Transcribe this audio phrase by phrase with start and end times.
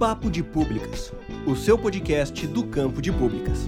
[0.00, 1.12] Papo de Públicas,
[1.46, 3.58] o seu podcast do campo de públicas.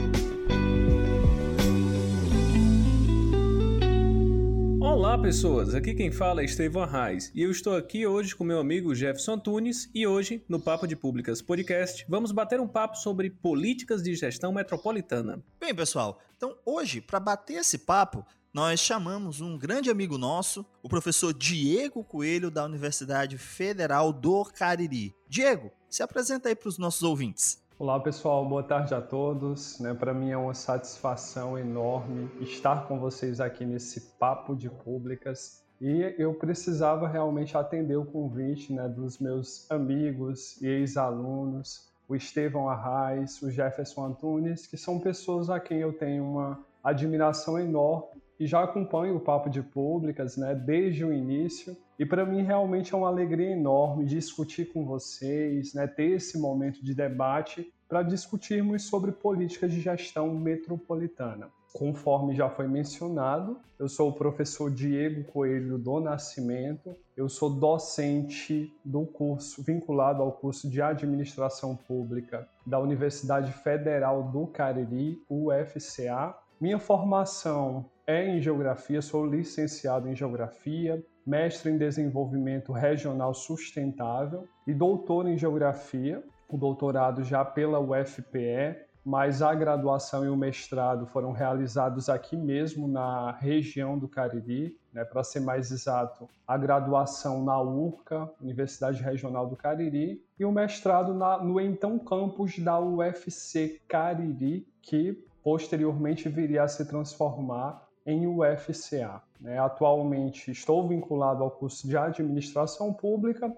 [4.81, 8.59] Olá pessoas, aqui quem fala é Estevão Arraes e eu estou aqui hoje com meu
[8.59, 13.29] amigo Jefferson Tunes e hoje, no Papo de Públicas Podcast, vamos bater um papo sobre
[13.29, 15.45] políticas de gestão metropolitana.
[15.61, 20.89] Bem pessoal, então hoje, para bater esse papo, nós chamamos um grande amigo nosso, o
[20.89, 25.15] professor Diego Coelho, da Universidade Federal do Cariri.
[25.29, 27.63] Diego, se apresenta aí para os nossos ouvintes.
[27.79, 29.79] Olá pessoal, boa tarde a todos.
[29.79, 35.63] Né, para mim é uma satisfação enorme estar com vocês aqui nesse papo de públicas
[35.79, 42.71] e eu precisava realmente atender o convite né, dos meus amigos e ex-alunos, o Estevão
[42.71, 48.47] Arraes, o Jefferson Antunes, que são pessoas a quem eu tenho uma admiração enorme e
[48.49, 51.77] já acompanho o Papo de Públicas né, desde o início.
[51.97, 56.85] E para mim realmente é uma alegria enorme discutir com vocês, né, ter esse momento
[56.85, 61.51] de debate para discutirmos sobre políticas de gestão metropolitana.
[61.73, 68.75] Conforme já foi mencionado, eu sou o professor Diego Coelho do Nascimento, eu sou docente
[68.85, 76.35] do curso vinculado ao curso de Administração Pública da Universidade Federal do Cariri, UFCA.
[76.63, 84.73] Minha formação é em Geografia, sou licenciado em Geografia, mestre em Desenvolvimento Regional Sustentável e
[84.73, 91.33] doutor em Geografia, o doutorado já pela UFPE, mas a graduação e o mestrado foram
[91.33, 97.61] realizados aqui mesmo na região do Cariri, né, para ser mais exato, a graduação na
[97.61, 104.65] URCA, Universidade Regional do Cariri, e o mestrado na, no então campus da UFC Cariri,
[104.81, 109.23] que posteriormente viria a se transformar em UFCA.
[109.41, 109.59] Né?
[109.59, 113.53] Atualmente estou vinculado ao curso de Administração Pública,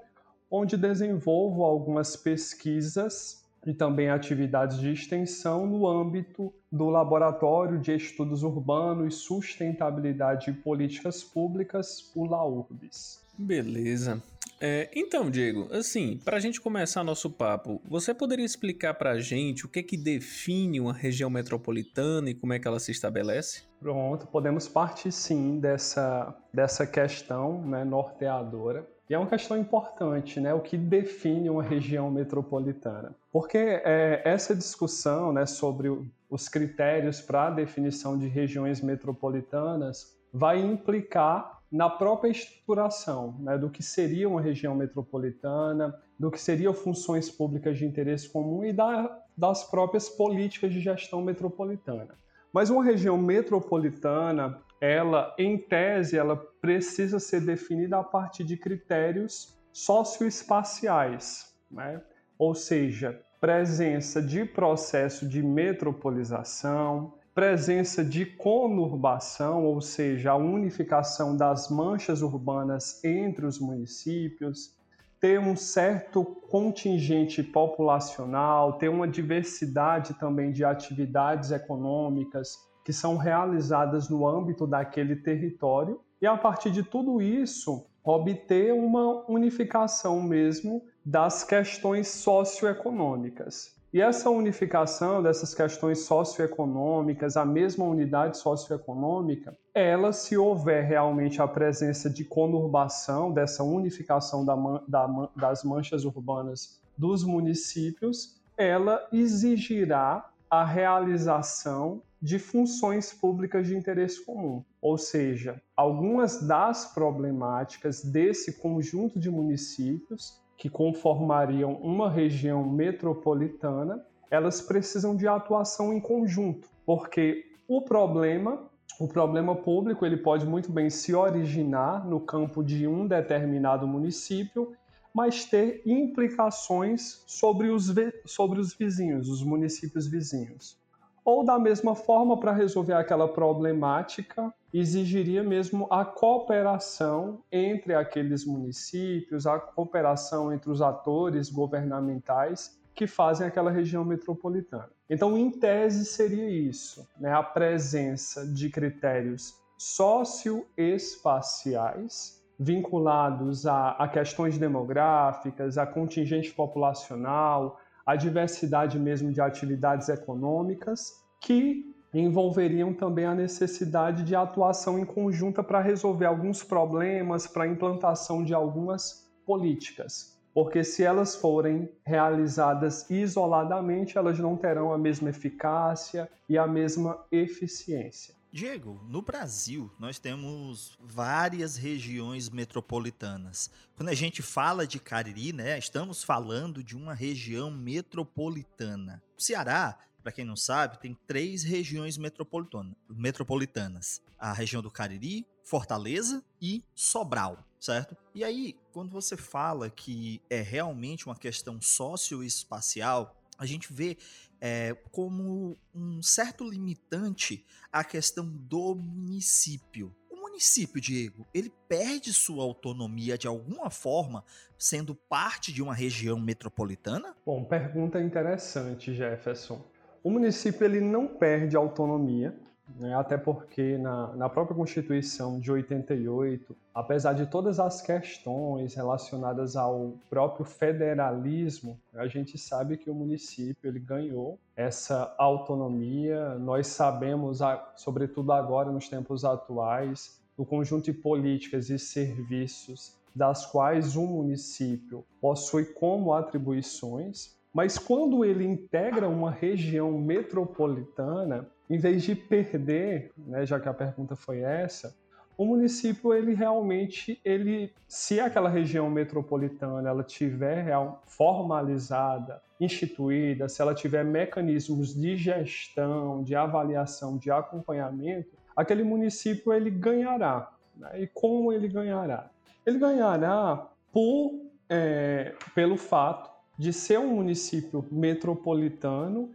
[0.51, 8.43] onde desenvolvo algumas pesquisas e também atividades de extensão no âmbito do Laboratório de Estudos
[8.43, 13.23] Urbanos, Sustentabilidade e Políticas Públicas, o LAURBS.
[13.39, 14.23] Beleza.
[14.67, 19.21] É, então, Diego, assim, para a gente começar nosso papo, você poderia explicar para a
[19.21, 22.91] gente o que é que define uma região metropolitana e como é que ela se
[22.91, 23.65] estabelece?
[23.79, 28.89] Pronto, podemos partir sim dessa, dessa questão né, norteadora.
[29.07, 30.55] E é uma questão importante, né?
[30.55, 33.15] O que define uma região metropolitana?
[33.31, 35.91] Porque é, essa discussão né, sobre
[36.31, 43.69] os critérios para a definição de regiões metropolitanas vai implicar na própria estruturação né, do
[43.69, 49.21] que seria uma região metropolitana, do que seriam funções públicas de interesse comum e da,
[49.37, 52.15] das próprias políticas de gestão metropolitana.
[52.53, 59.59] Mas uma região metropolitana, ela, em tese, ela precisa ser definida a partir de critérios
[59.73, 62.01] socioespaciais, né?
[62.39, 71.69] ou seja, presença de processo de metropolização, presença de conurbação, ou seja, a unificação das
[71.69, 74.73] manchas urbanas entre os municípios,
[75.21, 84.09] ter um certo contingente populacional, ter uma diversidade também de atividades econômicas que são realizadas
[84.09, 91.43] no âmbito daquele território, e a partir de tudo isso, obter uma unificação mesmo das
[91.43, 93.75] questões socioeconômicas.
[93.95, 101.47] E essa unificação dessas questões socioeconômicas, a mesma unidade socioeconômica, ela, se houver realmente a
[101.47, 104.57] presença de conurbação, dessa unificação da,
[104.89, 114.25] da, das manchas urbanas dos municípios, ela exigirá a realização de funções públicas de interesse
[114.25, 114.65] comum.
[114.83, 124.63] Ou seja, algumas das problemáticas desse conjunto de municípios que conformariam uma região metropolitana, elas
[124.63, 128.63] precisam de atuação em conjunto, porque o problema,
[128.99, 134.73] o problema público, ele pode muito bem se originar no campo de um determinado município,
[135.13, 137.95] mas ter implicações sobre os,
[138.25, 140.79] sobre os vizinhos, os municípios vizinhos.
[141.23, 149.47] Ou da mesma forma, para resolver aquela problemática, exigiria mesmo a cooperação entre aqueles municípios,
[149.47, 154.91] a cooperação entre os atores governamentais que fazem aquela região metropolitana.
[155.09, 157.33] Então, em tese, seria isso, né?
[157.33, 168.99] a presença de critérios socioespaciais vinculados a, a questões demográficas, a contingente populacional, a diversidade
[168.99, 176.27] mesmo de atividades econômicas que envolveriam também a necessidade de atuação em conjunta para resolver
[176.27, 180.35] alguns problemas, para a implantação de algumas políticas.
[180.55, 187.19] porque se elas forem realizadas isoladamente, elas não terão a mesma eficácia e a mesma
[187.33, 188.33] eficiência.
[188.53, 193.69] Diego, no Brasil nós temos várias regiões metropolitanas.
[193.97, 199.21] Quando a gente fala de Cariri, né, estamos falando de uma região metropolitana.
[199.37, 206.43] O Ceará, para quem não sabe, tem três regiões metropolitanas: a região do Cariri, Fortaleza
[206.61, 208.17] e Sobral, certo?
[208.35, 214.17] E aí, quando você fala que é realmente uma questão socioespacial, a gente vê
[214.61, 220.17] é, como um certo limitante a questão do município.
[220.31, 224.43] O município, Diego, ele perde sua autonomia de alguma forma,
[224.79, 227.37] sendo parte de uma região metropolitana?
[227.45, 229.94] Bom, pergunta interessante, Jefferson.
[230.25, 232.59] O município ele não perde autonomia,
[232.99, 233.15] né?
[233.15, 240.15] até porque na, na própria Constituição de 88, apesar de todas as questões relacionadas ao
[240.31, 246.55] próprio federalismo, a gente sabe que o município ele ganhou essa autonomia.
[246.55, 247.59] Nós sabemos,
[247.95, 255.23] sobretudo agora nos tempos atuais, o conjunto de políticas e serviços das quais o município
[255.39, 263.67] possui como atribuições, mas quando ele integra uma região metropolitana, em vez de perder, né,
[263.67, 265.13] já que a pergunta foi essa,
[265.59, 270.87] o município ele realmente ele se aquela região metropolitana ela tiver
[271.27, 279.91] formalizada, instituída, se ela tiver mecanismos de gestão, de avaliação, de acompanhamento, aquele município ele
[279.91, 280.73] ganhará.
[280.97, 281.23] Né?
[281.23, 282.51] E como ele ganhará?
[282.87, 289.51] Ele ganhará por é, pelo fato de ser um município metropolitano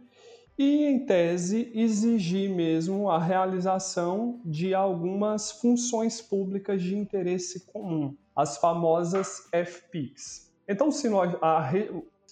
[0.58, 8.58] e, em tese, exigir mesmo a realização de algumas funções públicas de interesse comum, as
[8.58, 10.52] famosas FPICs.
[10.68, 11.70] Então, se nós, a,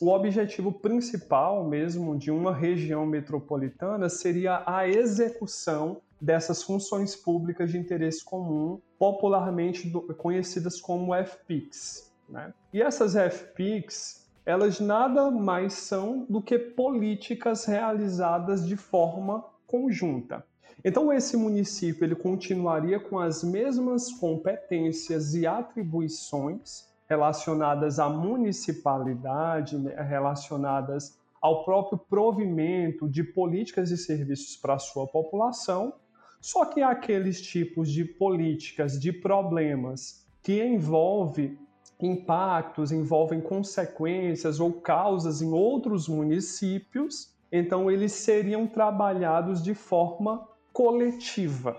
[0.00, 7.78] o objetivo principal mesmo de uma região metropolitana seria a execução dessas funções públicas de
[7.78, 12.12] interesse comum, popularmente conhecidas como FPICs.
[12.28, 12.52] Né?
[12.72, 20.42] E essas FPICs elas nada mais são do que políticas realizadas de forma conjunta.
[20.82, 29.94] Então esse município ele continuaria com as mesmas competências e atribuições relacionadas à municipalidade, né,
[30.00, 35.92] relacionadas ao próprio provimento de políticas e serviços para a sua população,
[36.40, 41.58] só que aqueles tipos de políticas, de problemas que envolve
[42.00, 51.76] impactos, envolvem consequências ou causas em outros municípios, então eles seriam trabalhados de forma coletiva.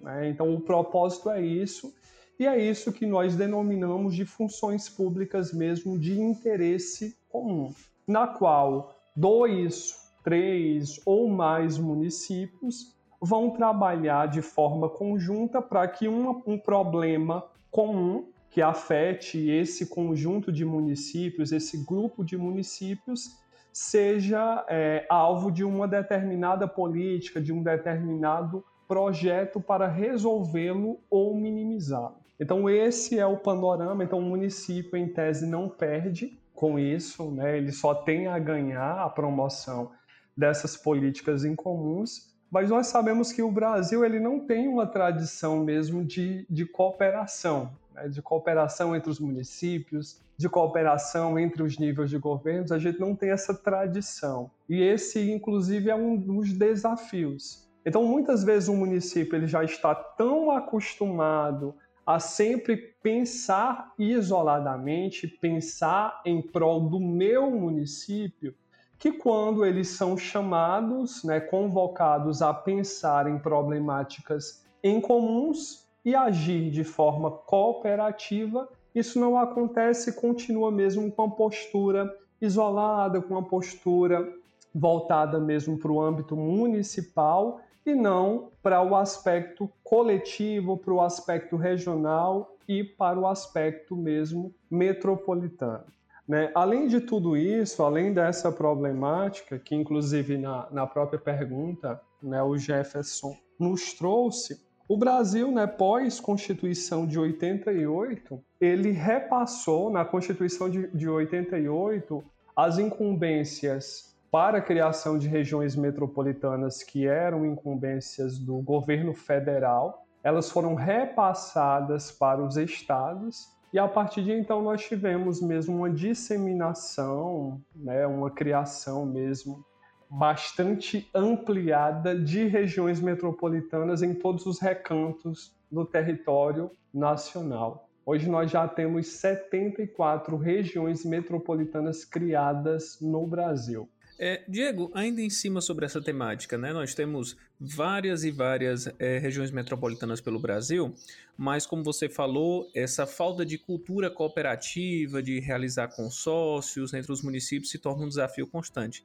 [0.00, 0.28] Né?
[0.28, 1.92] Então o propósito é isso,
[2.38, 7.74] e é isso que nós denominamos de funções públicas mesmo de interesse comum,
[8.06, 16.42] na qual dois, três ou mais municípios vão trabalhar de forma conjunta para que um,
[16.46, 23.36] um problema comum que afete esse conjunto de municípios, esse grupo de municípios,
[23.72, 32.16] seja é, alvo de uma determinada política, de um determinado projeto para resolvê-lo ou minimizá-lo.
[32.40, 34.04] Então, esse é o panorama.
[34.04, 37.58] Então, o município, em tese, não perde com isso, né?
[37.58, 39.90] ele só tem a ganhar a promoção
[40.36, 46.04] dessas políticas incomuns, mas nós sabemos que o Brasil ele não tem uma tradição mesmo
[46.04, 52.18] de, de cooperação né, de cooperação entre os municípios, de cooperação entre os níveis de
[52.18, 54.50] governos, a gente não tem essa tradição.
[54.68, 57.66] E esse, inclusive, é um dos desafios.
[57.84, 61.74] Então, muitas vezes o município ele já está tão acostumado
[62.04, 68.54] a sempre pensar isoladamente, pensar em prol do meu município,
[68.98, 76.70] que quando eles são chamados, né, convocados a pensar em problemáticas em comuns, e agir
[76.70, 83.42] de forma cooperativa, isso não acontece e continua mesmo com uma postura isolada, com uma
[83.42, 84.32] postura
[84.72, 91.56] voltada mesmo para o âmbito municipal e não para o aspecto coletivo, para o aspecto
[91.56, 95.86] regional e para o aspecto mesmo metropolitano.
[96.28, 96.52] Né?
[96.54, 102.56] Além de tudo isso, além dessa problemática, que inclusive na, na própria pergunta né, o
[102.56, 111.08] Jefferson nos trouxe, o Brasil, né, pós-Constituição de 88, ele repassou na Constituição de, de
[111.08, 112.24] 88
[112.56, 120.04] as incumbências para a criação de regiões metropolitanas que eram incumbências do governo federal.
[120.22, 125.90] elas foram repassadas para os estados e a partir de então nós tivemos mesmo uma
[125.90, 129.64] disseminação, né, uma criação mesmo
[130.08, 137.88] bastante ampliada de regiões metropolitanas em todos os recantos do território nacional.
[138.04, 143.88] Hoje nós já temos 74 regiões metropolitanas criadas no Brasil.
[144.18, 146.72] É, Diego, ainda em cima sobre essa temática, né?
[146.72, 150.94] Nós temos várias e várias é, regiões metropolitanas pelo Brasil,
[151.36, 157.70] mas como você falou, essa falta de cultura cooperativa, de realizar consórcios entre os municípios
[157.70, 159.04] se torna um desafio constante.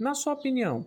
[0.00, 0.86] Na sua opinião,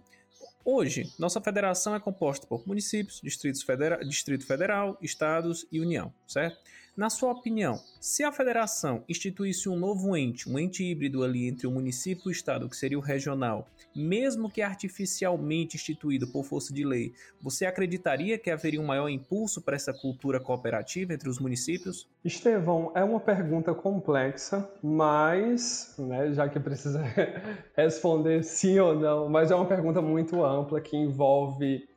[0.65, 3.21] hoje nossa federação é composta por municípios,
[3.63, 6.57] federa Distrito Federal, estados e União, certo?
[6.95, 11.65] Na sua opinião, se a federação instituísse um novo ente, um ente híbrido ali entre
[11.65, 16.71] o município e o estado, que seria o regional, mesmo que artificialmente instituído por força
[16.71, 21.39] de lei, você acreditaria que haveria um maior impulso para essa cultura cooperativa entre os
[21.39, 22.07] municípios?
[22.23, 27.01] Estevão, é uma pergunta complexa, mas, né, já que precisa
[27.75, 31.87] responder sim ou não, mas é uma pergunta muito ampla que envolve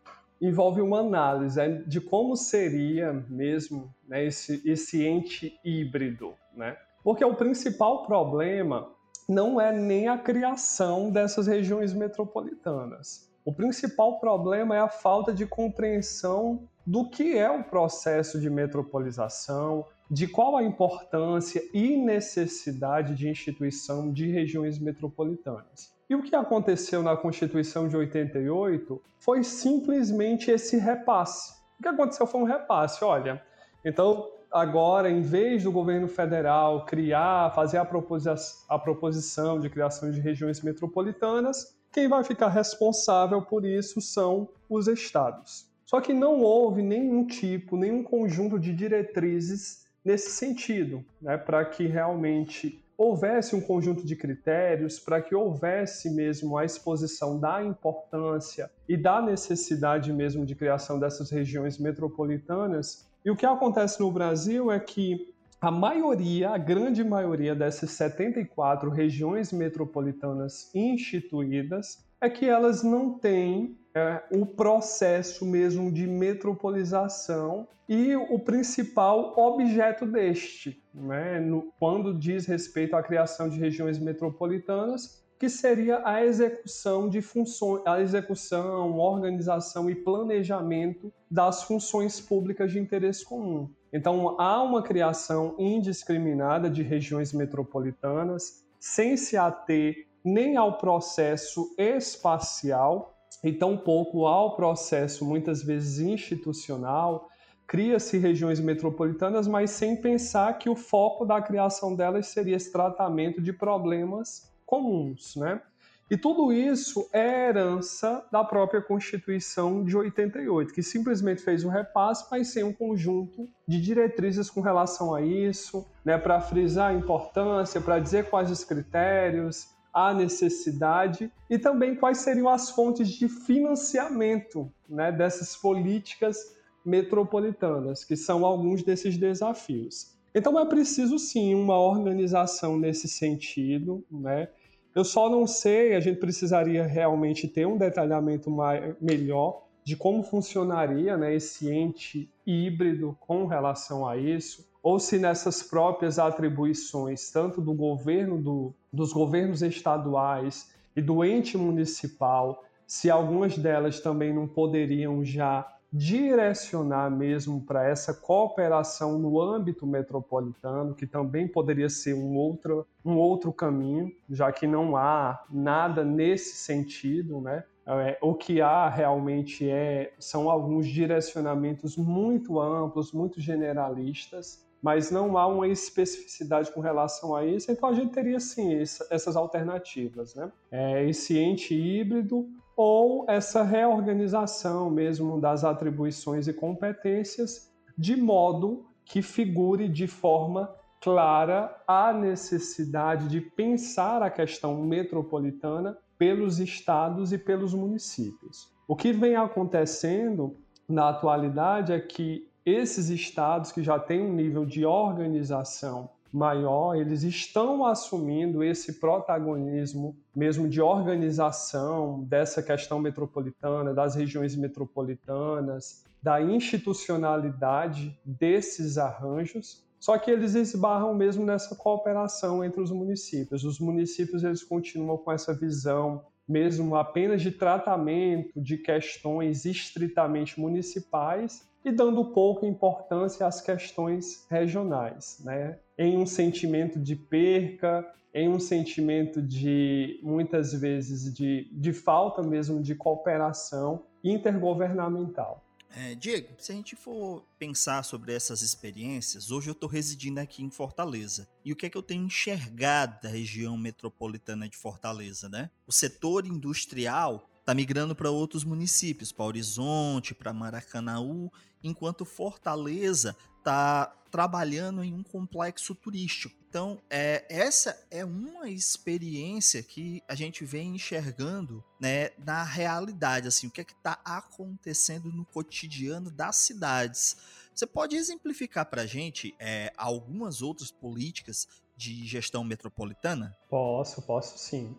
[0.40, 6.34] envolve uma análise né, de como seria mesmo né, esse, esse ente híbrido.
[6.54, 6.76] Né?
[7.02, 8.90] Porque o principal problema
[9.28, 13.30] não é nem a criação dessas regiões metropolitanas.
[13.44, 19.86] O principal problema é a falta de compreensão do que é o processo de metropolização,
[20.10, 25.92] de qual a importância e necessidade de instituição de regiões metropolitanas.
[26.08, 31.52] E o que aconteceu na Constituição de 88 foi simplesmente esse repasse.
[31.78, 33.04] O que aconteceu foi um repasse.
[33.04, 33.42] Olha,
[33.86, 38.28] então agora, em vez do governo federal criar, fazer a, proposi
[38.68, 44.88] a proposição de criação de regiões metropolitanas, quem vai ficar responsável por isso são os
[44.88, 45.70] estados.
[45.84, 51.86] Só que não houve nenhum tipo, nenhum conjunto de diretrizes nesse sentido, né, para que
[51.86, 58.96] realmente houvesse um conjunto de critérios para que houvesse mesmo a exposição da importância e
[58.96, 63.06] da necessidade mesmo de criação dessas regiões metropolitanas.
[63.26, 68.88] E o que acontece no Brasil é que a maioria, a grande maioria dessas 74
[68.88, 78.14] regiões metropolitanas instituídas, é que elas não têm é, o processo mesmo de metropolização e
[78.14, 85.48] o principal objeto deste, né, no, quando diz respeito à criação de regiões metropolitanas, que
[85.48, 93.24] seria a execução de funções, a execução, organização e planejamento das funções públicas de interesse
[93.24, 93.70] comum.
[93.92, 103.14] Então há uma criação indiscriminada de regiões metropolitanas sem se ater nem ao processo espacial
[103.44, 107.28] e tampouco ao processo, muitas vezes institucional,
[107.66, 113.40] cria-se regiões metropolitanas, mas sem pensar que o foco da criação delas seria esse tratamento
[113.40, 115.60] de problemas comuns, né?
[116.08, 122.26] E tudo isso é herança da própria Constituição de 88, que simplesmente fez um repasse,
[122.30, 127.80] mas sem um conjunto de diretrizes com relação a isso, né, para frisar a importância,
[127.80, 134.70] para dizer quais os critérios, a necessidade e também quais seriam as fontes de financiamento
[134.88, 136.54] né, dessas políticas
[136.84, 140.15] metropolitanas, que são alguns desses desafios.
[140.36, 144.48] Então é preciso sim uma organização nesse sentido, né?
[144.94, 150.22] Eu só não sei, a gente precisaria realmente ter um detalhamento mais, melhor de como
[150.22, 157.62] funcionaria né, esse ente híbrido com relação a isso, ou se nessas próprias atribuições, tanto
[157.62, 164.46] do governo, do, dos governos estaduais e do ente municipal, se algumas delas também não
[164.46, 172.36] poderiam já direcionar mesmo para essa cooperação no âmbito metropolitano, que também poderia ser um
[172.36, 177.64] outro, um outro caminho, já que não há nada nesse sentido, né?
[177.88, 185.38] É, o que há realmente é, são alguns direcionamentos muito amplos, muito generalistas, mas não
[185.38, 190.50] há uma especificidade com relação a isso, então a gente teria sim essas alternativas, né?
[190.70, 199.22] É, esse ente híbrido ou essa reorganização mesmo das atribuições e competências, de modo que
[199.22, 207.72] figure de forma clara a necessidade de pensar a questão metropolitana pelos estados e pelos
[207.72, 208.74] municípios.
[208.86, 210.56] O que vem acontecendo
[210.88, 217.22] na atualidade é que esses estados que já têm um nível de organização maior, eles
[217.22, 228.18] estão assumindo esse protagonismo mesmo de organização dessa questão metropolitana, das regiões metropolitanas, da institucionalidade
[228.24, 233.64] desses arranjos, só que eles esbarram mesmo nessa cooperação entre os municípios.
[233.64, 241.66] Os municípios eles continuam com essa visão mesmo apenas de tratamento de questões estritamente municipais
[241.84, 245.78] e dando pouca importância às questões regionais, né?
[245.98, 252.82] Em um sentimento de perca, em um sentimento de muitas vezes de, de falta mesmo
[252.82, 255.64] de cooperação intergovernamental.
[255.98, 260.62] É, Diego, se a gente for pensar sobre essas experiências, hoje eu estou residindo aqui
[260.62, 261.48] em Fortaleza.
[261.64, 265.70] E o que é que eu tenho enxergado da região metropolitana de Fortaleza, né?
[265.86, 271.50] O setor industrial está migrando para outros municípios, para Horizonte, para Maracanaú,
[271.82, 276.54] enquanto Fortaleza está trabalhando em um complexo turístico.
[276.68, 283.66] Então, é, essa é uma experiência que a gente vem enxergando né, na realidade, assim,
[283.66, 287.34] o que é está acontecendo no cotidiano das cidades.
[287.74, 291.66] Você pode exemplificar para a gente é, algumas outras políticas
[291.96, 293.56] de gestão metropolitana?
[293.70, 294.94] Posso, posso sim.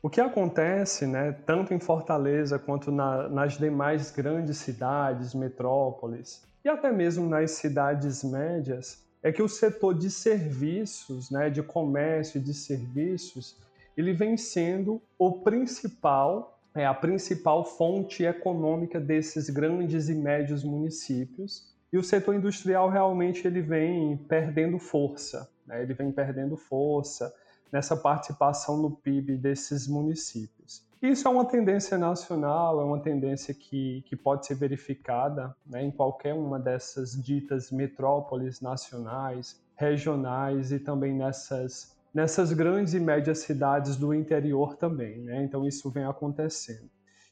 [0.00, 6.68] O que acontece, né, tanto em Fortaleza quanto na, nas demais grandes cidades, metrópoles, e
[6.68, 12.42] até mesmo nas cidades médias, é que o setor de serviços, né, de comércio e
[12.42, 13.56] de serviços,
[13.96, 21.74] ele vem sendo o principal, é a principal fonte econômica desses grandes e médios municípios.
[21.92, 25.82] E o setor industrial realmente ele vem perdendo força, né?
[25.82, 27.34] ele vem perdendo força
[27.72, 30.57] nessa participação no PIB desses municípios.
[31.00, 35.92] Isso é uma tendência nacional, é uma tendência que, que pode ser verificada né, em
[35.92, 43.94] qualquer uma dessas ditas metrópoles nacionais, regionais e também nessas, nessas grandes e médias cidades
[43.96, 45.20] do interior também.
[45.20, 45.44] Né?
[45.44, 46.90] Então, isso vem acontecendo.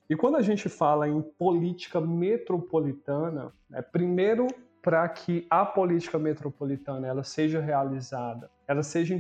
[0.09, 4.47] E quando a gente fala em política metropolitana, né, primeiro
[4.81, 9.15] para que a política metropolitana ela seja realizada, ela seja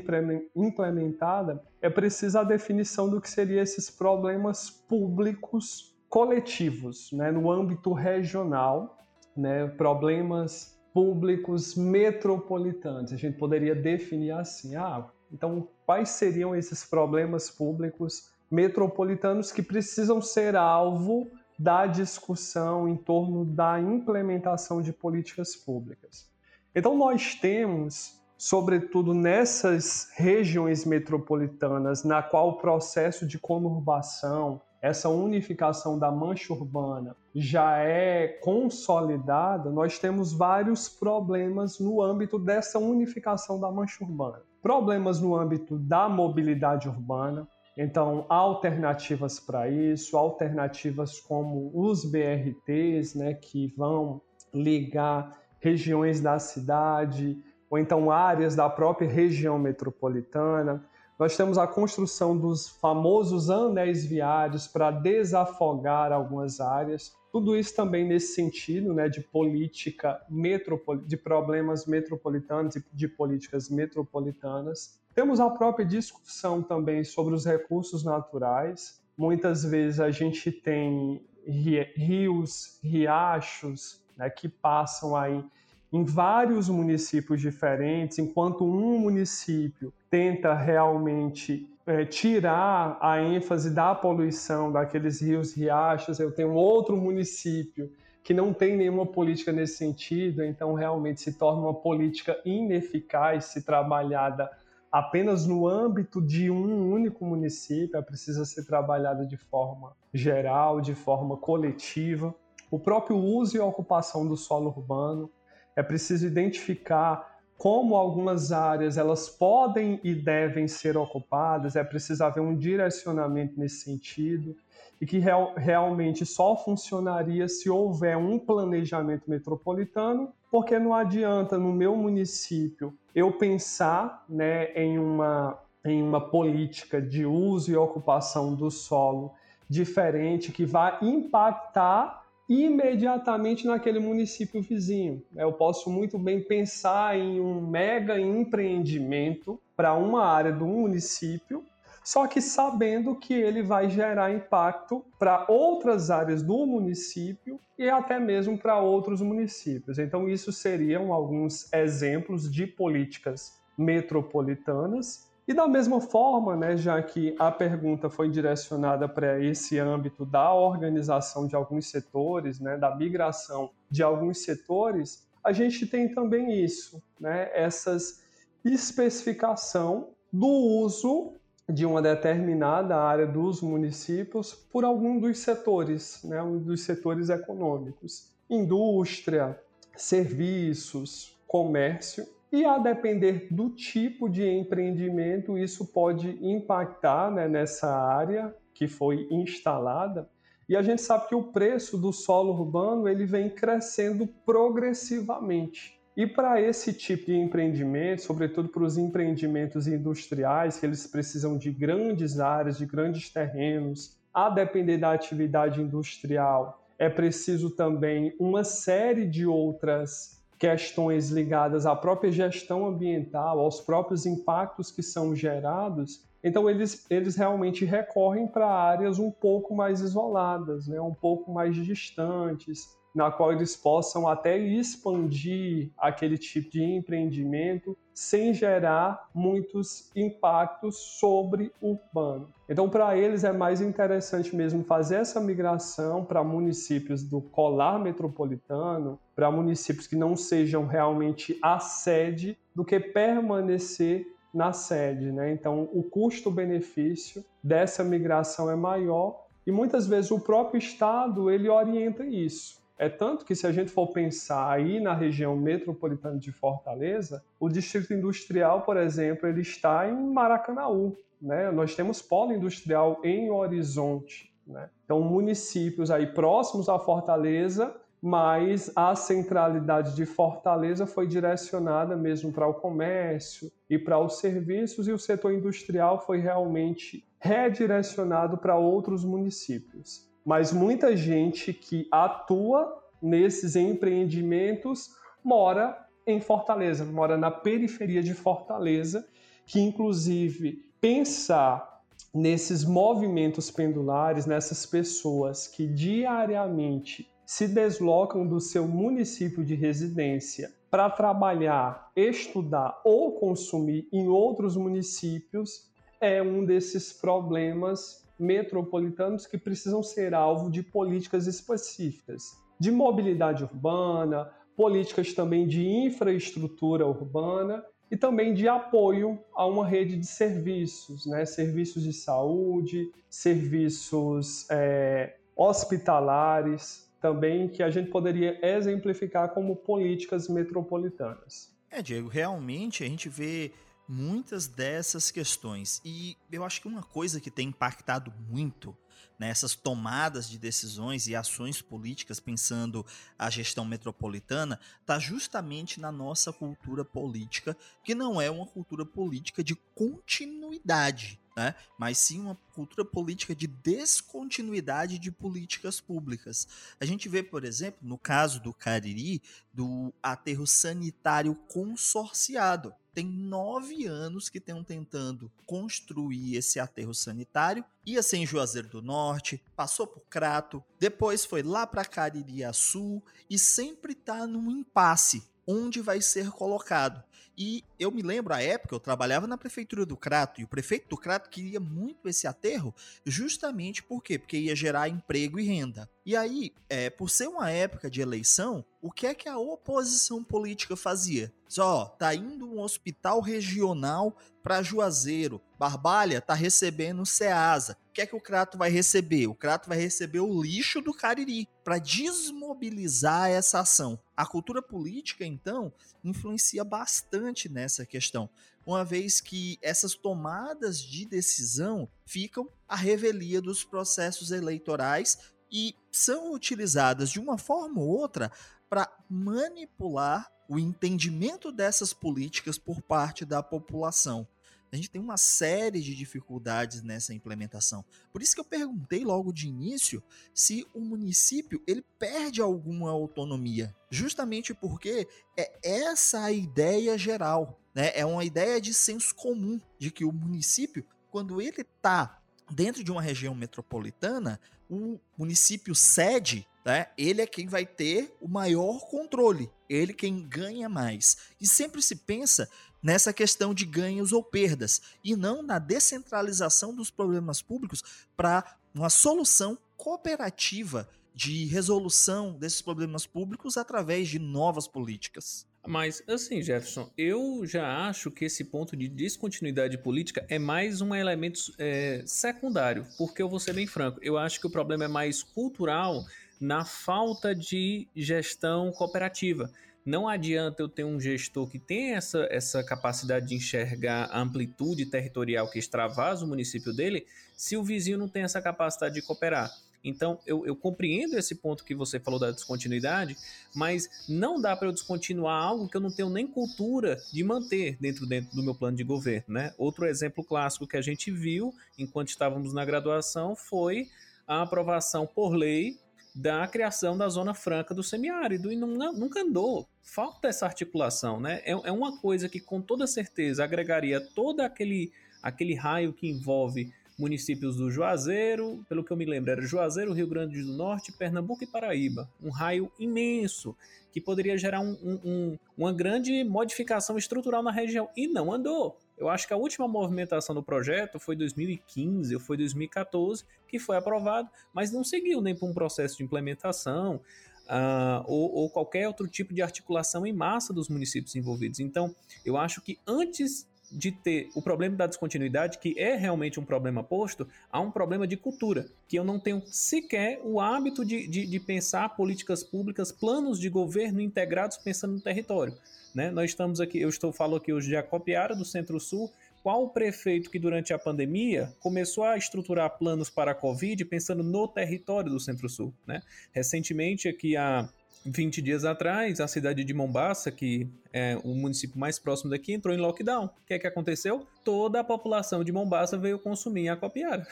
[0.54, 7.92] implementada, é preciso a definição do que seriam esses problemas públicos coletivos, né, no âmbito
[7.92, 8.98] regional,
[9.36, 13.12] né, problemas públicos metropolitanos.
[13.12, 20.20] A gente poderia definir assim: ah, então quais seriam esses problemas públicos metropolitanos que precisam
[20.20, 26.30] ser alvo da discussão em torno da implementação de políticas públicas.
[26.74, 35.98] Então, nós temos, sobretudo nessas regiões metropolitanas, na qual o processo de conurbação, essa unificação
[35.98, 43.70] da mancha urbana já é consolidada, nós temos vários problemas no âmbito dessa unificação da
[43.70, 44.42] mancha urbana.
[44.62, 53.34] Problemas no âmbito da mobilidade urbana, então, alternativas para isso, alternativas como os BRTs, né,
[53.34, 54.22] que vão
[54.52, 57.36] ligar regiões da cidade
[57.76, 60.82] ou então áreas da própria região metropolitana.
[61.18, 67.14] Nós temos a construção dos famosos anéis viários para desafogar algumas áreas.
[67.30, 73.68] Tudo isso também nesse sentido, né, de política metropol de problemas metropolitanos e de políticas
[73.68, 74.98] metropolitanas.
[75.14, 79.02] Temos a própria discussão também sobre os recursos naturais.
[79.16, 85.44] Muitas vezes a gente tem rios, riachos, né, que passam aí
[85.92, 94.72] em vários municípios diferentes, enquanto um município tenta realmente é, tirar a ênfase da poluição
[94.72, 97.90] daqueles rios, riachos, eu tenho outro município
[98.24, 103.64] que não tem nenhuma política nesse sentido, então realmente se torna uma política ineficaz se
[103.64, 104.50] trabalhada
[104.90, 111.36] apenas no âmbito de um único município, precisa ser trabalhada de forma geral, de forma
[111.36, 112.34] coletiva.
[112.70, 115.30] O próprio uso e ocupação do solo urbano,
[115.76, 122.40] é preciso identificar como algumas áreas elas podem e devem ser ocupadas, é preciso haver
[122.40, 124.56] um direcionamento nesse sentido
[125.00, 131.72] e que real, realmente só funcionaria se houver um planejamento metropolitano, porque não adianta no
[131.72, 138.70] meu município eu pensar né, em, uma, em uma política de uso e ocupação do
[138.70, 139.34] solo
[139.68, 145.22] diferente que vai impactar imediatamente naquele município vizinho.
[145.34, 151.64] Eu posso muito bem pensar em um mega empreendimento para uma área do município
[152.06, 158.20] só que sabendo que ele vai gerar impacto para outras áreas do município e até
[158.20, 159.98] mesmo para outros municípios.
[159.98, 165.28] Então, isso seriam alguns exemplos de políticas metropolitanas.
[165.48, 170.52] E da mesma forma, né, já que a pergunta foi direcionada para esse âmbito da
[170.52, 177.00] organização de alguns setores, né, da migração de alguns setores, a gente tem também isso,
[177.20, 178.24] né, essas
[178.64, 181.34] especificação do uso
[181.68, 188.32] de uma determinada área dos municípios por algum dos setores, né, um dos setores econômicos,
[188.50, 189.56] indústria,
[189.94, 198.54] serviços, comércio e a depender do tipo de empreendimento, isso pode impactar né, nessa área
[198.72, 200.28] que foi instalada.
[200.68, 205.96] E a gente sabe que o preço do solo urbano ele vem crescendo progressivamente.
[206.16, 211.70] E para esse tipo de empreendimento, sobretudo para os empreendimentos industriais, que eles precisam de
[211.70, 219.26] grandes áreas, de grandes terrenos, a depender da atividade industrial, é preciso também uma série
[219.26, 226.70] de outras questões ligadas à própria gestão ambiental, aos próprios impactos que são gerados, então
[226.70, 232.96] eles, eles realmente recorrem para áreas um pouco mais isoladas, né, um pouco mais distantes,
[233.14, 241.70] na qual eles possam até expandir aquele tipo de empreendimento sem gerar muitos impactos sobre
[241.82, 242.48] o urbano.
[242.66, 249.18] Então, para eles é mais interessante mesmo fazer essa migração para municípios do colar metropolitano,
[249.34, 255.30] para municípios que não sejam realmente a sede, do que permanecer na sede.
[255.30, 255.52] Né?
[255.52, 262.24] Então, o custo-benefício dessa migração é maior e muitas vezes o próprio Estado ele orienta
[262.24, 262.85] isso.
[262.98, 267.68] É tanto que se a gente for pensar aí na região metropolitana de Fortaleza, o
[267.68, 271.70] distrito industrial, por exemplo, ele está em Maracanaú, né?
[271.70, 274.88] Nós temos polo industrial em Horizonte, né?
[275.04, 282.66] Então municípios aí próximos à Fortaleza, mas a centralidade de Fortaleza foi direcionada mesmo para
[282.66, 289.22] o comércio e para os serviços e o setor industrial foi realmente redirecionado para outros
[289.22, 295.10] municípios mas muita gente que atua nesses empreendimentos
[295.42, 299.26] mora em Fortaleza, mora na periferia de Fortaleza,
[299.66, 302.00] que inclusive pensar
[302.32, 311.10] nesses movimentos pendulares, nessas pessoas que diariamente se deslocam do seu município de residência para
[311.10, 320.34] trabalhar, estudar ou consumir em outros municípios, é um desses problemas metropolitanos que precisam ser
[320.34, 328.68] alvo de políticas específicas de mobilidade urbana, políticas também de infraestrutura urbana e também de
[328.68, 331.44] apoio a uma rede de serviços, né?
[331.44, 341.74] serviços de saúde, serviços é, hospitalares, também que a gente poderia exemplificar como políticas metropolitanas.
[341.90, 343.72] É, Diego, realmente a gente vê
[344.08, 346.00] muitas dessas questões.
[346.04, 348.96] E eu acho que uma coisa que tem impactado muito
[349.38, 353.04] nessas tomadas de decisões e ações políticas pensando
[353.38, 359.62] a gestão metropolitana está justamente na nossa cultura política, que não é uma cultura política
[359.62, 361.38] de continuidade.
[361.58, 361.74] Né?
[361.98, 366.68] mas sim uma cultura política de descontinuidade de políticas públicas.
[367.00, 369.40] A gente vê, por exemplo, no caso do Cariri,
[369.72, 377.82] do aterro sanitário consorciado tem nove anos que estão tentando construir esse aterro sanitário.
[378.04, 383.58] Ia ser em Juazeiro do Norte, passou por Crato, depois foi lá para Caririaçu e
[383.58, 387.24] sempre está num impasse onde vai ser colocado.
[387.56, 391.08] E eu me lembro, à época, eu trabalhava na prefeitura do Crato, e o prefeito
[391.08, 392.94] do Crato queria muito esse aterro,
[393.24, 394.38] justamente por quê?
[394.38, 396.08] Porque ia gerar emprego e renda.
[396.24, 400.42] E aí, é, por ser uma época de eleição, o que é que a oposição
[400.42, 401.52] política fazia?
[401.68, 405.60] Só, tá indo um hospital regional para Juazeiro.
[405.78, 407.96] Barbalha tá recebendo Ceasa.
[408.08, 409.46] O que é que o Crato vai receber?
[409.46, 414.18] O Crato vai receber o lixo do Cariri para desmobilizar essa ação.
[414.36, 415.92] A cultura política, então,
[416.24, 417.25] influencia bastante
[417.68, 418.48] nessa questão,
[418.86, 425.38] uma vez que essas tomadas de decisão ficam à revelia dos processos eleitorais
[425.70, 428.50] e são utilizadas de uma forma ou outra
[428.88, 434.46] para manipular o entendimento dessas políticas por parte da população.
[434.92, 438.04] A gente tem uma série de dificuldades nessa implementação.
[438.32, 440.22] Por isso que eu perguntei logo de início
[440.54, 448.12] se o município ele perde alguma autonomia, justamente porque é essa a ideia geral, né?
[448.14, 453.10] É uma ideia de senso comum de que o município, quando ele está dentro de
[453.10, 457.08] uma região metropolitana, o município sede né?
[457.18, 461.36] Ele é quem vai ter o maior controle, ele quem ganha mais.
[461.60, 462.70] E sempre se pensa
[463.06, 468.02] nessa questão de ganhos ou perdas e não na descentralização dos problemas públicos
[468.36, 475.64] para uma solução cooperativa de resolução desses problemas públicos através de novas políticas.
[475.86, 481.14] Mas, assim, Jefferson, eu já acho que esse ponto de descontinuidade política é mais um
[481.14, 485.08] elemento é, secundário, porque eu vou ser bem franco, eu acho que o problema é
[485.08, 486.24] mais cultural
[486.60, 489.70] na falta de gestão cooperativa.
[490.06, 495.04] Não adianta eu ter um gestor que tem essa, essa capacidade de enxergar a amplitude
[495.06, 499.68] territorial que extravasa o município dele, se o vizinho não tem essa capacidade de cooperar.
[500.04, 503.36] Então, eu, eu, compreendo esse ponto que você falou da descontinuidade,
[503.74, 507.96] mas não dá para eu descontinuar algo que eu não tenho nem cultura de manter
[508.00, 509.54] dentro, dentro do meu plano de governo.
[509.54, 509.74] Né?
[509.76, 514.08] Outro exemplo clássico que a gente viu enquanto estávamos na graduação foi
[514.46, 515.98] a aprovação por lei
[516.36, 519.88] da criação da Zona Franca do Semiárido e não, nunca andou.
[520.02, 521.62] Falta essa articulação, né?
[521.64, 525.10] É, é uma coisa que com toda certeza agregaria todo aquele,
[525.42, 530.26] aquele raio que envolve municípios do Juazeiro, pelo que eu me lembro, era Juazeiro, Rio
[530.26, 532.28] Grande do Norte, Pernambuco e Paraíba.
[532.42, 533.74] Um raio imenso
[534.12, 538.10] que poderia gerar um, um, um, uma grande modificação estrutural na região.
[538.14, 538.98] E não andou.
[539.16, 543.96] Eu acho que a última movimentação do projeto foi 2015 ou foi 2014, que foi
[543.96, 547.20] aprovado, mas não seguiu nem para um processo de implementação
[547.66, 551.80] uh, ou, ou qualquer outro tipo de articulação em massa dos municípios envolvidos.
[551.80, 556.64] Então, eu acho que antes de ter o problema da descontinuidade, que é realmente um
[556.64, 561.26] problema posto, há um problema de cultura, que eu não tenho sequer o hábito de,
[561.26, 565.76] de, de pensar políticas públicas, planos de governo integrados pensando no território.
[566.16, 566.30] Né?
[566.30, 569.30] Nós estamos aqui, eu estou falando aqui hoje de Acopiara, do Centro-Sul,
[569.62, 574.42] qual o prefeito que durante a pandemia começou a estruturar planos para a Covid pensando
[574.42, 576.22] no território do Centro-Sul, né?
[576.52, 577.86] Recentemente, aqui há
[578.24, 582.94] 20 dias atrás, a cidade de Mombasa, que é o município mais próximo daqui, entrou
[582.94, 583.44] em lockdown.
[583.44, 584.46] O que é que aconteceu?
[584.64, 587.46] Toda a população de Mombasa veio consumir a copiara.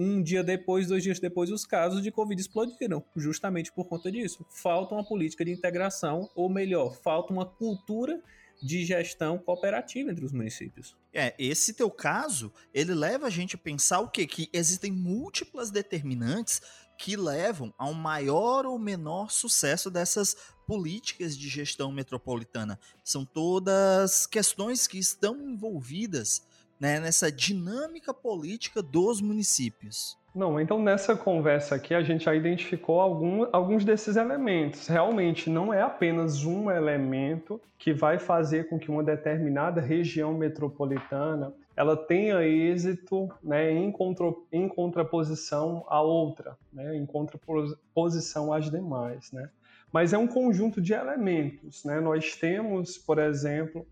[0.00, 4.46] Um dia depois, dois dias depois, os casos de Covid explodiram, justamente por conta disso.
[4.48, 8.22] Falta uma política de integração, ou melhor, falta uma cultura
[8.62, 10.96] de gestão cooperativa entre os municípios.
[11.12, 14.24] É, esse teu caso, ele leva a gente a pensar o quê?
[14.24, 16.62] Que existem múltiplas determinantes
[16.96, 22.78] que levam a um maior ou menor sucesso dessas políticas de gestão metropolitana.
[23.02, 26.42] São todas questões que estão envolvidas
[26.80, 30.16] né, nessa dinâmica política dos municípios.
[30.34, 34.86] Não, então nessa conversa aqui a gente já identificou algum, alguns desses elementos.
[34.86, 41.52] Realmente não é apenas um elemento que vai fazer com que uma determinada região metropolitana
[41.74, 49.32] ela tenha êxito né, em, contra, em contraposição à outra, né, em contraposição às demais.
[49.32, 49.48] Né?
[49.92, 51.84] Mas é um conjunto de elementos.
[51.84, 52.00] Né?
[52.00, 53.86] Nós temos, por exemplo,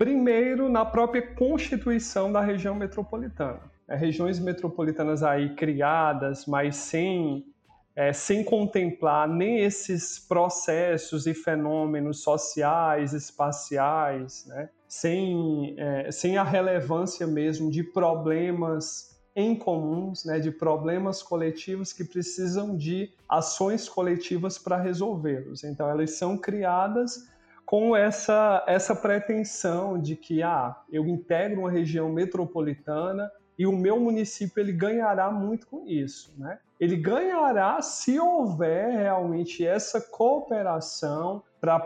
[0.00, 7.44] primeiro na própria constituição da região metropolitana é, regiões metropolitanas aí criadas, mas sem,
[7.94, 14.70] é, sem contemplar nem esses processos e fenômenos sociais, espaciais, né?
[14.88, 22.04] sem, é, sem a relevância mesmo de problemas em comuns, né, de problemas coletivos que
[22.04, 25.62] precisam de ações coletivas para resolvê-los.
[25.62, 27.28] Então, elas são criadas
[27.70, 34.00] com essa, essa pretensão de que ah, eu integro uma região metropolitana e o meu
[34.00, 36.58] município ele ganhará muito com isso, né?
[36.80, 41.78] Ele ganhará se houver realmente essa cooperação para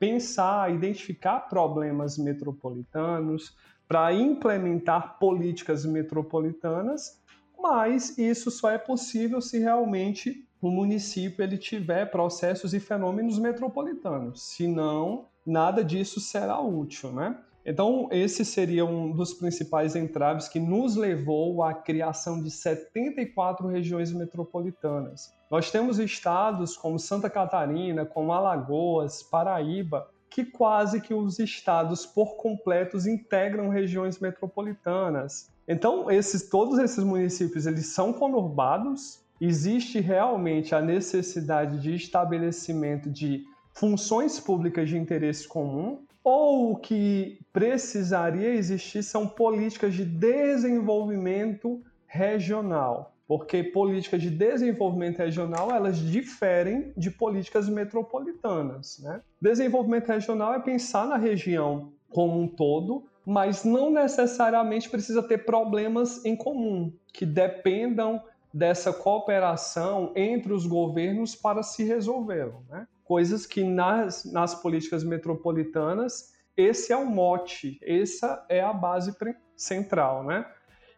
[0.00, 7.22] pensar, identificar problemas metropolitanos, para implementar políticas metropolitanas,
[7.56, 14.42] mas isso só é possível se realmente o município ele tiver processos e fenômenos metropolitanos.
[14.42, 17.38] Senão, nada disso será útil, né?
[17.64, 24.12] Então, esse seria um dos principais entraves que nos levou à criação de 74 regiões
[24.12, 25.32] metropolitanas.
[25.50, 32.36] Nós temos estados como Santa Catarina, como Alagoas, Paraíba, que quase que os estados por
[32.36, 35.50] completos integram regiões metropolitanas.
[35.68, 39.20] Então, esses, todos esses municípios eles são conurbados.
[39.40, 47.38] Existe realmente a necessidade de estabelecimento de funções públicas de interesse comum, ou o que
[47.52, 57.10] precisaria existir são políticas de desenvolvimento regional, porque políticas de desenvolvimento regional elas diferem de
[57.10, 58.98] políticas metropolitanas.
[59.02, 59.22] Né?
[59.40, 66.24] Desenvolvimento regional é pensar na região como um todo, mas não necessariamente precisa ter problemas
[66.24, 68.20] em comum que dependam
[68.52, 72.52] dessa cooperação entre os governos para se resolver.
[72.68, 72.86] Né?
[73.04, 79.14] Coisas que nas, nas políticas metropolitanas, esse é o mote, essa é a base
[79.56, 80.24] central.
[80.24, 80.44] Né?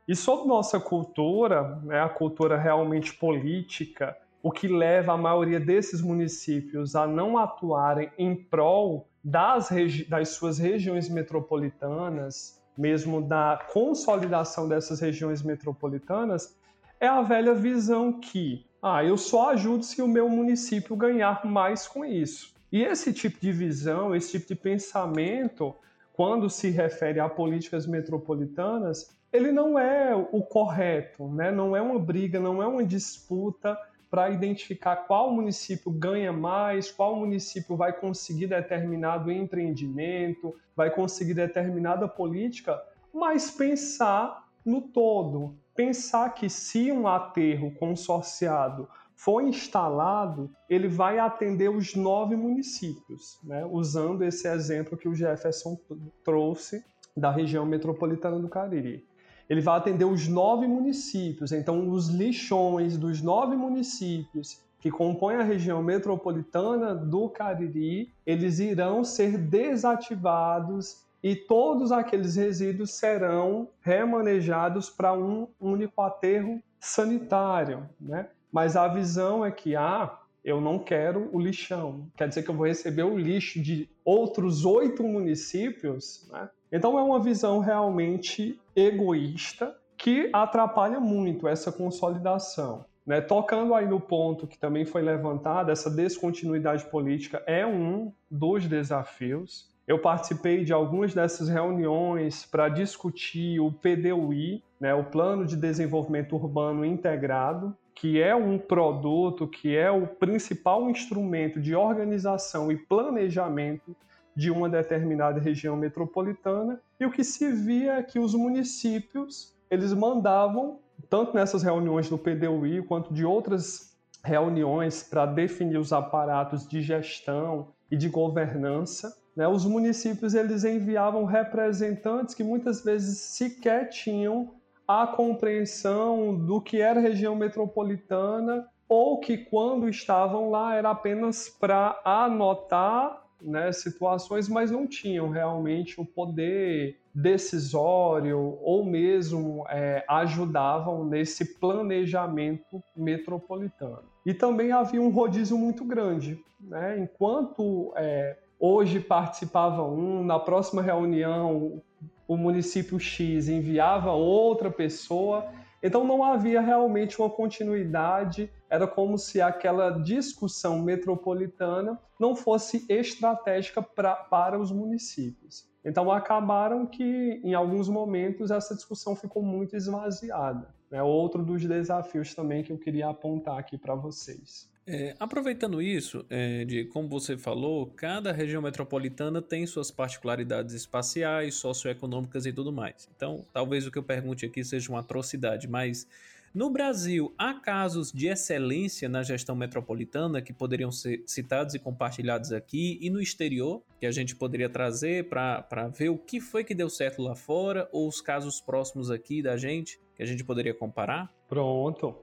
[0.08, 6.00] E sobre nossa cultura, né, a cultura realmente política, o que leva a maioria desses
[6.00, 9.68] municípios a não atuarem em prol das,
[10.08, 16.58] das suas regiões metropolitanas, mesmo da consolidação dessas regiões metropolitanas,
[17.02, 21.88] é a velha visão que, ah, eu só ajudo se o meu município ganhar mais
[21.88, 22.54] com isso.
[22.70, 25.74] E esse tipo de visão, esse tipo de pensamento,
[26.12, 31.50] quando se refere a políticas metropolitanas, ele não é o correto, né?
[31.50, 33.76] não é uma briga, não é uma disputa
[34.08, 42.06] para identificar qual município ganha mais, qual município vai conseguir determinado empreendimento, vai conseguir determinada
[42.06, 42.80] política,
[43.12, 45.60] mas pensar no todo.
[45.74, 53.64] Pensar que se um aterro consorciado for instalado, ele vai atender os nove municípios, né?
[53.64, 55.78] usando esse exemplo que o Jefferson
[56.24, 56.84] trouxe
[57.16, 59.06] da região metropolitana do Cariri
[59.52, 61.52] ele vai atender os nove municípios.
[61.52, 69.04] Então, os lixões dos nove municípios que compõem a região metropolitana do Cariri, eles irão
[69.04, 78.28] ser desativados e todos aqueles resíduos serão remanejados para um único aterro sanitário, né?
[78.50, 82.54] Mas a visão é que ah, eu não quero o lixão, quer dizer que eu
[82.54, 86.50] vou receber o lixo de outros oito municípios, né?
[86.72, 92.84] Então é uma visão realmente egoísta que atrapalha muito essa consolidação.
[93.06, 93.20] Né?
[93.20, 99.71] Tocando aí no ponto que também foi levantado, essa descontinuidade política é um dos desafios.
[99.86, 106.36] Eu participei de algumas dessas reuniões para discutir o PDUI, né, o Plano de Desenvolvimento
[106.36, 113.94] Urbano Integrado, que é um produto que é o principal instrumento de organização e planejamento
[114.34, 116.80] de uma determinada região metropolitana.
[116.98, 120.78] E o que se via é que os municípios eles mandavam
[121.10, 127.68] tanto nessas reuniões do PDUI quanto de outras reuniões para definir os aparatos de gestão
[127.90, 134.54] e de governança, né, os municípios eles enviavam representantes que muitas vezes sequer tinham
[134.86, 141.98] a compreensão do que era região metropolitana ou que quando estavam lá era apenas para
[142.04, 151.58] anotar né, situações, mas não tinham realmente o poder decisório ou mesmo é, ajudavam nesse
[151.58, 154.04] planejamento metropolitano.
[154.24, 156.38] E também havia um rodízio muito grande.
[156.60, 156.98] Né?
[156.98, 161.82] Enquanto é, hoje participava um, na próxima reunião
[162.28, 165.50] o município X enviava outra pessoa,
[165.82, 173.82] então não havia realmente uma continuidade, era como se aquela discussão metropolitana não fosse estratégica
[173.82, 175.68] pra, para os municípios.
[175.84, 180.72] Então acabaram que, em alguns momentos, essa discussão ficou muito esvaziada.
[180.92, 184.70] É outro dos desafios também que eu queria apontar aqui para vocês.
[184.86, 191.54] É, aproveitando isso, é, de como você falou, cada região metropolitana tem suas particularidades espaciais,
[191.54, 193.08] socioeconômicas e tudo mais.
[193.16, 196.06] Então, talvez o que eu pergunte aqui seja uma atrocidade, mas
[196.54, 202.52] no Brasil, há casos de excelência na gestão metropolitana que poderiam ser citados e compartilhados
[202.52, 206.74] aqui e no exterior, que a gente poderia trazer para ver o que foi que
[206.74, 210.74] deu certo lá fora ou os casos próximos aqui da gente que a gente poderia
[210.74, 211.32] comparar?
[211.48, 212.14] Pronto.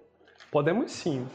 [0.52, 1.26] Podemos sim.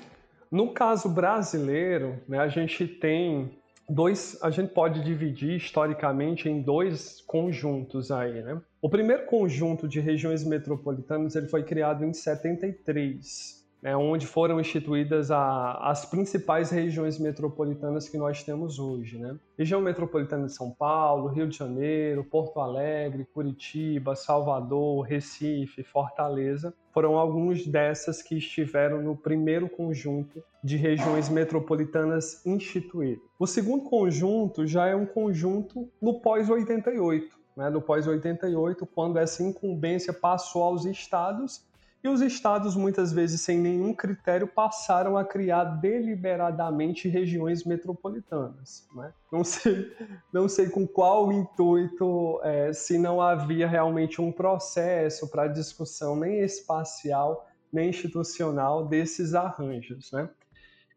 [0.51, 7.21] No caso brasileiro, né, a gente tem dois, a gente pode dividir historicamente em dois
[7.27, 8.61] conjuntos aí, né?
[8.81, 15.31] O primeiro conjunto de regiões metropolitanas ele foi criado em 73 né, onde foram instituídas
[15.31, 19.19] a, as principais regiões metropolitanas que nós temos hoje.
[19.19, 19.37] Né?
[19.59, 27.19] Região metropolitana de São Paulo, Rio de Janeiro, Porto Alegre, Curitiba, Salvador, Recife, Fortaleza, foram
[27.19, 33.23] alguns dessas que estiveram no primeiro conjunto de regiões metropolitanas instituídas.
[33.39, 40.11] O segundo conjunto já é um conjunto no pós-88, né, no pós-88, quando essa incumbência
[40.11, 41.63] passou aos estados
[42.05, 48.87] e os estados, muitas vezes sem nenhum critério, passaram a criar deliberadamente regiões metropolitanas.
[48.95, 49.11] Né?
[49.33, 49.91] Não, sei,
[50.31, 56.41] não sei com qual intuito, é, se não havia realmente um processo para discussão nem
[56.41, 60.13] espacial, nem institucional desses arranjos.
[60.13, 60.29] Né?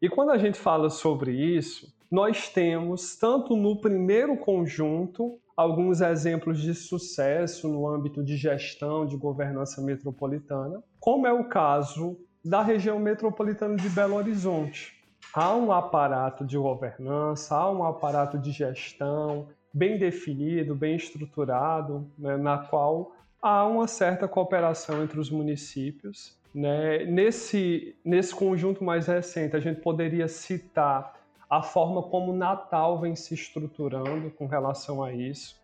[0.02, 6.60] E quando a gente fala sobre isso, nós temos, tanto no primeiro conjunto, alguns exemplos
[6.60, 12.98] de sucesso no âmbito de gestão, de governança metropolitana, como é o caso da região
[12.98, 14.96] metropolitana de Belo Horizonte.
[15.34, 22.36] Há um aparato de governança, há um aparato de gestão bem definido, bem estruturado, né,
[22.36, 26.38] na qual há uma certa cooperação entre os municípios.
[26.54, 27.04] Né?
[27.04, 31.17] Nesse, nesse conjunto mais recente, a gente poderia citar
[31.48, 35.56] a forma como Natal vem se estruturando com relação a isso.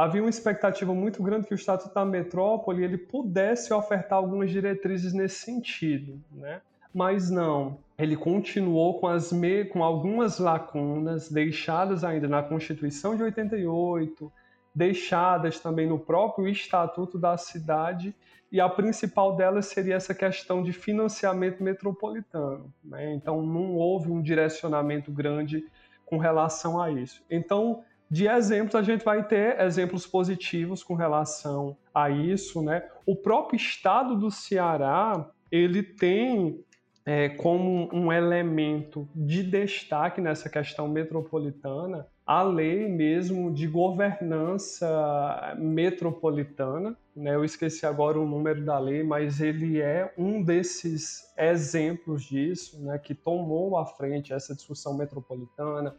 [0.00, 5.12] Havia uma expectativa muito grande que o Estatuto da Metrópole ele pudesse ofertar algumas diretrizes
[5.12, 6.62] nesse sentido, né?
[6.94, 7.76] mas não.
[7.98, 9.66] Ele continuou com, as me...
[9.66, 14.32] com algumas lacunas deixadas ainda na Constituição de 88,
[14.74, 18.14] deixadas também no próprio Estatuto da Cidade,
[18.50, 22.72] e a principal delas seria essa questão de financiamento metropolitano.
[22.82, 23.12] Né?
[23.12, 25.62] Então, não houve um direcionamento grande
[26.06, 27.22] com relação a isso.
[27.30, 32.60] Então, de exemplos, a gente vai ter exemplos positivos com relação a isso.
[32.60, 32.82] Né?
[33.06, 36.64] O próprio estado do Ceará ele tem
[37.06, 46.96] é, como um elemento de destaque nessa questão metropolitana a lei mesmo de governança metropolitana.
[47.16, 47.34] Né?
[47.34, 52.98] Eu esqueci agora o número da lei, mas ele é um desses exemplos disso, né?
[52.98, 55.96] que tomou à frente essa discussão metropolitana,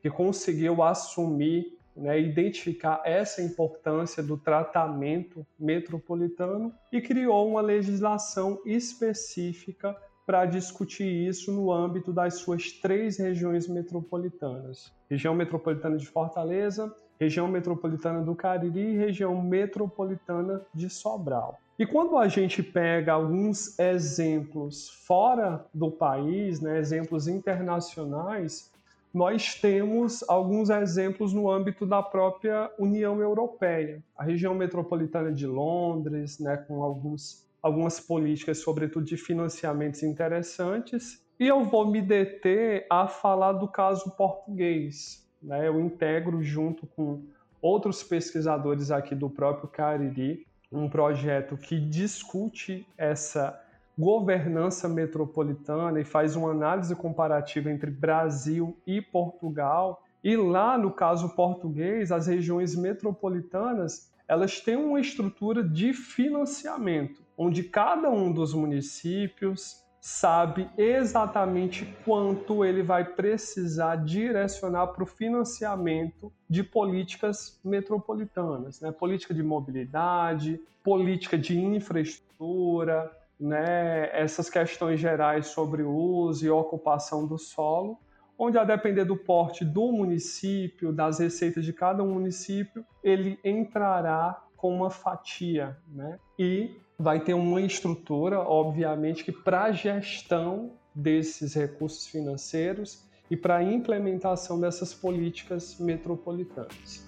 [0.00, 9.96] que conseguiu assumir né, identificar essa importância do tratamento metropolitano e criou uma legislação específica
[10.24, 17.48] para discutir isso no âmbito das suas três regiões metropolitanas: região metropolitana de Fortaleza, região
[17.48, 21.58] metropolitana do Cariri e região metropolitana de Sobral.
[21.78, 28.72] E quando a gente pega alguns exemplos fora do país, né, exemplos internacionais,
[29.12, 34.02] nós temos alguns exemplos no âmbito da própria União Europeia.
[34.16, 41.46] A região metropolitana de Londres, né, com alguns algumas políticas, sobretudo de financiamentos interessantes, e
[41.46, 45.28] eu vou me deter a falar do caso português.
[45.42, 45.68] Né?
[45.68, 47.22] Eu integro junto com
[47.60, 53.58] outros pesquisadores aqui do próprio Cariri um projeto que discute essa
[53.98, 60.02] governança metropolitana e faz uma análise comparativa entre Brasil e Portugal.
[60.22, 67.62] E lá no caso português, as regiões metropolitanas elas têm uma estrutura de financiamento onde
[67.62, 76.62] cada um dos municípios sabe exatamente quanto ele vai precisar direcionar para o financiamento de
[76.62, 78.92] políticas metropolitanas, né?
[78.92, 84.10] política de mobilidade, política de infraestrutura, né?
[84.12, 87.98] essas questões gerais sobre uso e ocupação do solo,
[88.38, 94.74] onde a depender do porte do município, das receitas de cada município, ele entrará com
[94.74, 96.18] uma fatia, né?
[96.38, 103.56] E vai ter uma estrutura, obviamente, que para a gestão desses recursos financeiros e para
[103.56, 107.07] a implementação dessas políticas metropolitanas.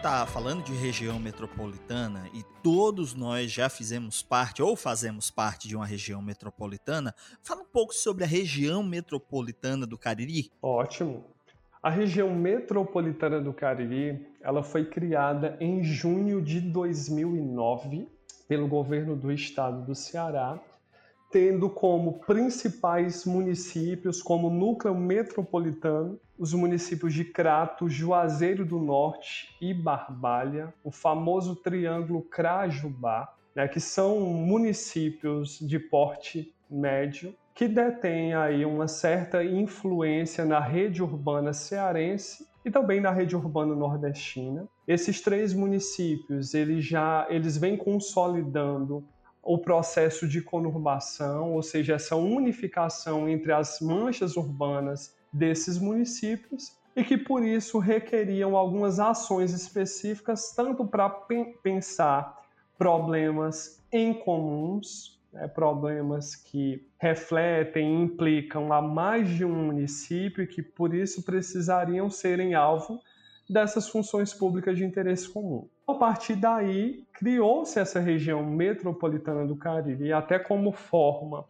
[0.00, 5.76] está falando de região metropolitana e todos nós já fizemos parte ou fazemos parte de
[5.76, 10.50] uma região metropolitana, fala um pouco sobre a região metropolitana do Cariri.
[10.62, 11.26] Ótimo.
[11.82, 18.08] A região metropolitana do Cariri, ela foi criada em junho de 2009
[18.48, 20.58] pelo governo do estado do Ceará
[21.30, 29.74] tendo como principais municípios, como núcleo metropolitano, os municípios de Crato, Juazeiro do Norte e
[29.74, 38.64] Barbalha, o famoso Triângulo Crajubá, né, que são municípios de porte médio que detêm aí
[38.64, 44.66] uma certa influência na rede urbana cearense e também na rede urbana nordestina.
[44.88, 49.04] Esses três municípios, eles já eles vêm consolidando
[49.42, 57.04] o processo de conurbação, ou seja, essa unificação entre as manchas urbanas desses municípios e
[57.04, 61.08] que por isso requeriam algumas ações específicas, tanto para
[61.62, 62.36] pensar
[62.76, 70.62] problemas em comuns, né, problemas que refletem, implicam a mais de um município e que
[70.62, 73.00] por isso precisariam serem alvo
[73.48, 75.68] dessas funções públicas de interesse comum.
[75.86, 81.44] A partir daí, criou-se essa região metropolitana do Cariri, até como forma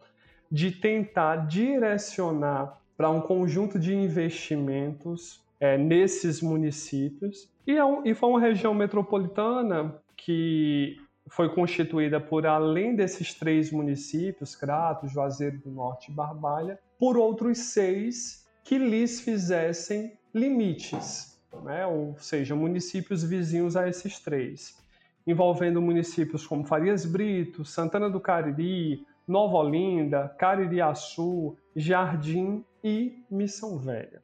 [0.51, 7.49] de tentar direcionar para um conjunto de investimentos é, nesses municípios.
[7.65, 10.97] E, é um, e foi uma região metropolitana que
[11.27, 17.57] foi constituída por, além desses três municípios, Crato, Juazeiro do Norte e Barbalha, por outros
[17.57, 21.87] seis que lhes fizessem limites né?
[21.87, 24.77] ou seja, municípios vizinhos a esses três,
[25.25, 34.21] envolvendo municípios como Farias Brito, Santana do Cariri, Nova Olinda, Caririaçu, Jardim e Missão Velha.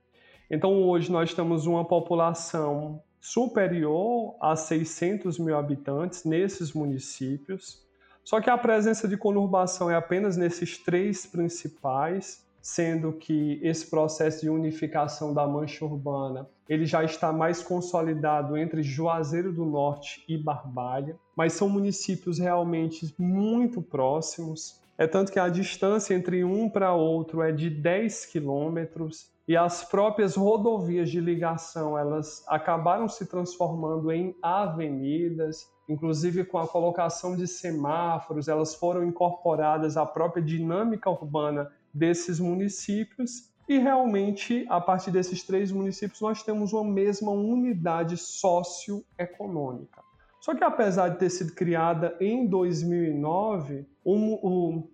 [0.50, 7.86] Então hoje nós temos uma população superior a 600 mil habitantes nesses municípios,
[8.24, 14.42] só que a presença de conurbação é apenas nesses três principais, sendo que esse processo
[14.42, 20.38] de unificação da mancha urbana ele já está mais consolidado entre Juazeiro do Norte e
[20.38, 24.82] Barbalha, mas são municípios realmente muito próximos.
[24.98, 29.84] É tanto que a distância entre um para outro é de 10 quilômetros e as
[29.84, 37.48] próprias rodovias de ligação elas acabaram se transformando em avenidas, inclusive com a colocação de
[37.48, 45.44] semáforos, elas foram incorporadas à própria dinâmica urbana desses municípios e realmente, a partir desses
[45.44, 50.07] três municípios, nós temos uma mesma unidade socioeconômica.
[50.48, 53.86] Só que apesar de ter sido criada em 2009,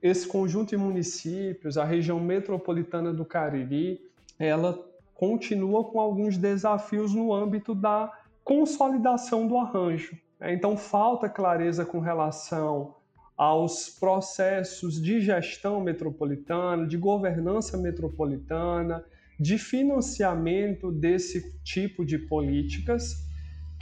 [0.01, 4.01] esse conjunto de municípios, a região metropolitana do Cariri,
[4.39, 4.83] ela
[5.13, 8.11] continua com alguns desafios no âmbito da
[8.43, 10.17] consolidação do arranjo.
[10.41, 12.95] Então falta clareza com relação
[13.37, 19.05] aos processos de gestão metropolitana, de governança metropolitana,
[19.39, 23.31] de financiamento desse tipo de políticas,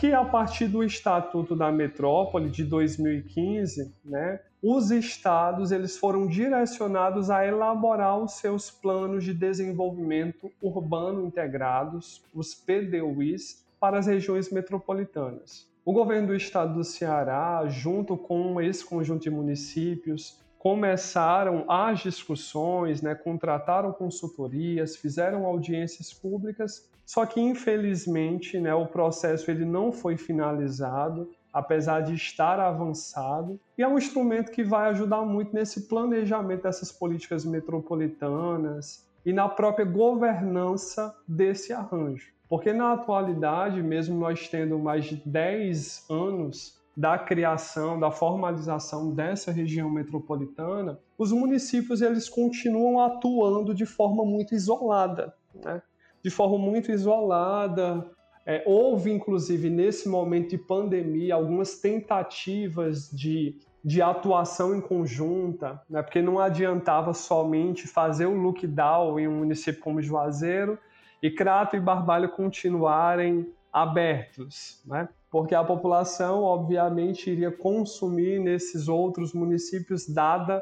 [0.01, 7.29] que a partir do Estatuto da Metrópole de 2015, né, os estados eles foram direcionados
[7.29, 15.69] a elaborar os seus planos de desenvolvimento urbano integrados, os PDUIs, para as regiões metropolitanas.
[15.85, 23.03] O governo do estado do Ceará, junto com esse conjunto de municípios, começaram as discussões,
[23.03, 30.15] né, contrataram consultorias, fizeram audiências públicas, só que infelizmente né, o processo ele não foi
[30.15, 36.63] finalizado, apesar de estar avançado, e é um instrumento que vai ajudar muito nesse planejamento
[36.63, 42.31] dessas políticas metropolitanas e na própria governança desse arranjo.
[42.47, 49.51] Porque na atualidade, mesmo nós tendo mais de 10 anos da criação, da formalização dessa
[49.51, 55.81] região metropolitana, os municípios eles continuam atuando de forma muito isolada, né?
[56.23, 58.09] De forma muito isolada.
[58.45, 66.01] É, houve, inclusive, nesse momento de pandemia, algumas tentativas de, de atuação em conjunta, né?
[66.01, 70.77] porque não adiantava somente fazer o lockdown em um município como Juazeiro
[71.21, 75.07] e Crato e Barbalho continuarem abertos, né?
[75.29, 80.61] porque a população, obviamente, iria consumir nesses outros municípios, dada a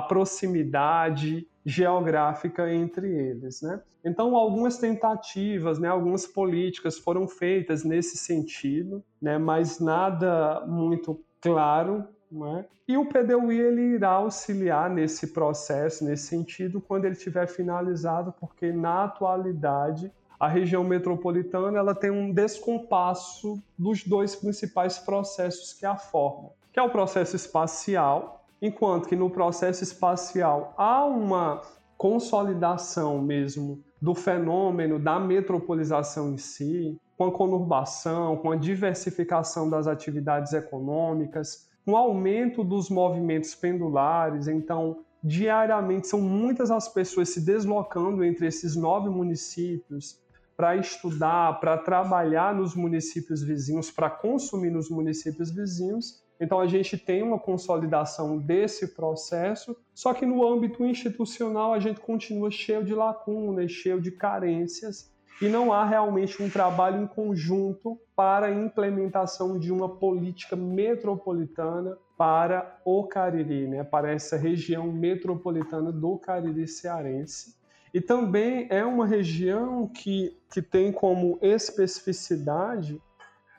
[0.00, 3.62] proximidade geográfica entre eles.
[3.62, 3.80] Né?
[4.04, 12.06] Então, algumas tentativas, né, algumas políticas foram feitas nesse sentido, né, mas nada muito claro
[12.42, 12.64] é?
[12.86, 18.72] E o PDUI ele irá auxiliar nesse processo, nesse sentido, quando ele tiver finalizado, porque
[18.72, 25.96] na atualidade a região metropolitana ela tem um descompasso dos dois principais processos que a
[25.96, 31.60] formam, que é o processo espacial, enquanto que no processo espacial há uma
[31.98, 39.86] consolidação mesmo do fenômeno da metropolização em si, com a conurbação, com a diversificação das
[39.86, 44.48] atividades econômicas, com o aumento dos movimentos pendulares.
[44.48, 50.18] Então, diariamente são muitas as pessoas se deslocando entre esses nove municípios
[50.56, 56.23] para estudar, para trabalhar nos municípios vizinhos, para consumir nos municípios vizinhos.
[56.40, 62.00] Então a gente tem uma consolidação desse processo, só que no âmbito institucional a gente
[62.00, 67.98] continua cheio de lacunas, cheio de carências e não há realmente um trabalho em conjunto
[68.14, 75.90] para a implementação de uma política metropolitana para o Cariri, né, para essa região metropolitana
[75.90, 77.56] do Cariri cearense.
[77.92, 83.00] E também é uma região que, que tem como especificidade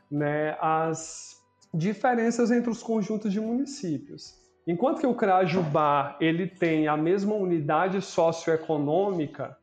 [0.09, 1.34] né, as
[1.75, 4.33] diferenças entre os conjuntos de municípios.
[4.67, 9.55] Enquanto que o Crajubá ele tem a mesma unidade socioeconômica,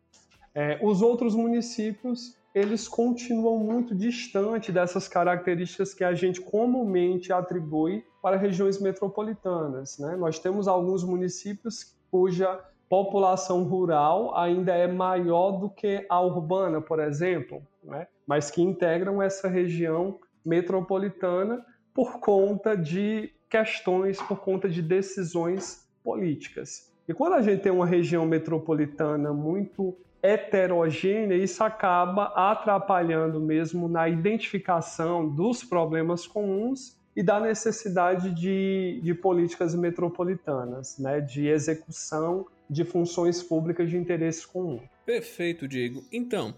[0.54, 8.04] é, os outros municípios eles continuam muito distante dessas características que a gente comumente atribui
[8.20, 9.98] para regiões metropolitanas.
[9.98, 10.14] Né?
[10.16, 12.60] Nós temos alguns municípios cuja
[12.90, 18.06] população rural ainda é maior do que a urbana, por exemplo, né?
[18.26, 21.64] mas que integram essa região metropolitana
[21.95, 26.93] por conta de questões, por conta de decisões políticas.
[27.07, 34.09] E quando a gente tem uma região metropolitana muito heterogênea, isso acaba atrapalhando mesmo na
[34.09, 42.84] identificação dos problemas comuns e da necessidade de, de políticas metropolitanas, né, de execução de
[42.84, 44.80] funções públicas de interesse comum.
[45.05, 46.03] Perfeito, Diego.
[46.11, 46.55] Então,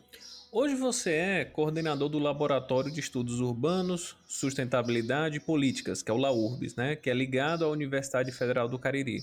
[0.54, 6.16] hoje você é coordenador do Laboratório de Estudos Urbanos, Sustentabilidade e Políticas, que é o
[6.16, 9.18] LAURBS, né, que é ligado à Universidade Federal do Cariri.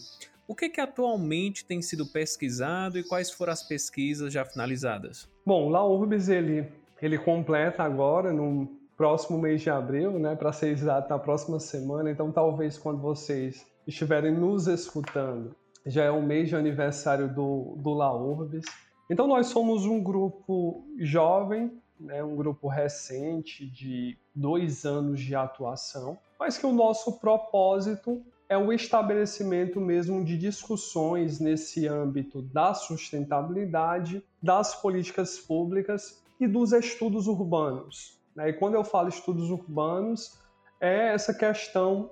[0.46, 5.30] O que, que atualmente tem sido pesquisado e quais foram as pesquisas já finalizadas?
[5.46, 6.68] Bom, o LAURBS ele,
[7.02, 8.68] ele completa agora, no
[8.98, 12.12] próximo mês de abril, né, para ser exato, na próxima semana.
[12.12, 15.56] Então, talvez quando vocês estiverem nos escutando,
[15.86, 18.66] já é o mês de aniversário do, do LAURBS.
[19.12, 26.18] Então, nós somos um grupo jovem, né, um grupo recente de dois anos de atuação,
[26.40, 34.24] mas que o nosso propósito é o estabelecimento mesmo de discussões nesse âmbito da sustentabilidade,
[34.42, 38.18] das políticas públicas e dos estudos urbanos.
[38.34, 38.52] Né?
[38.52, 40.40] E quando eu falo estudos urbanos,
[40.80, 42.10] é essa questão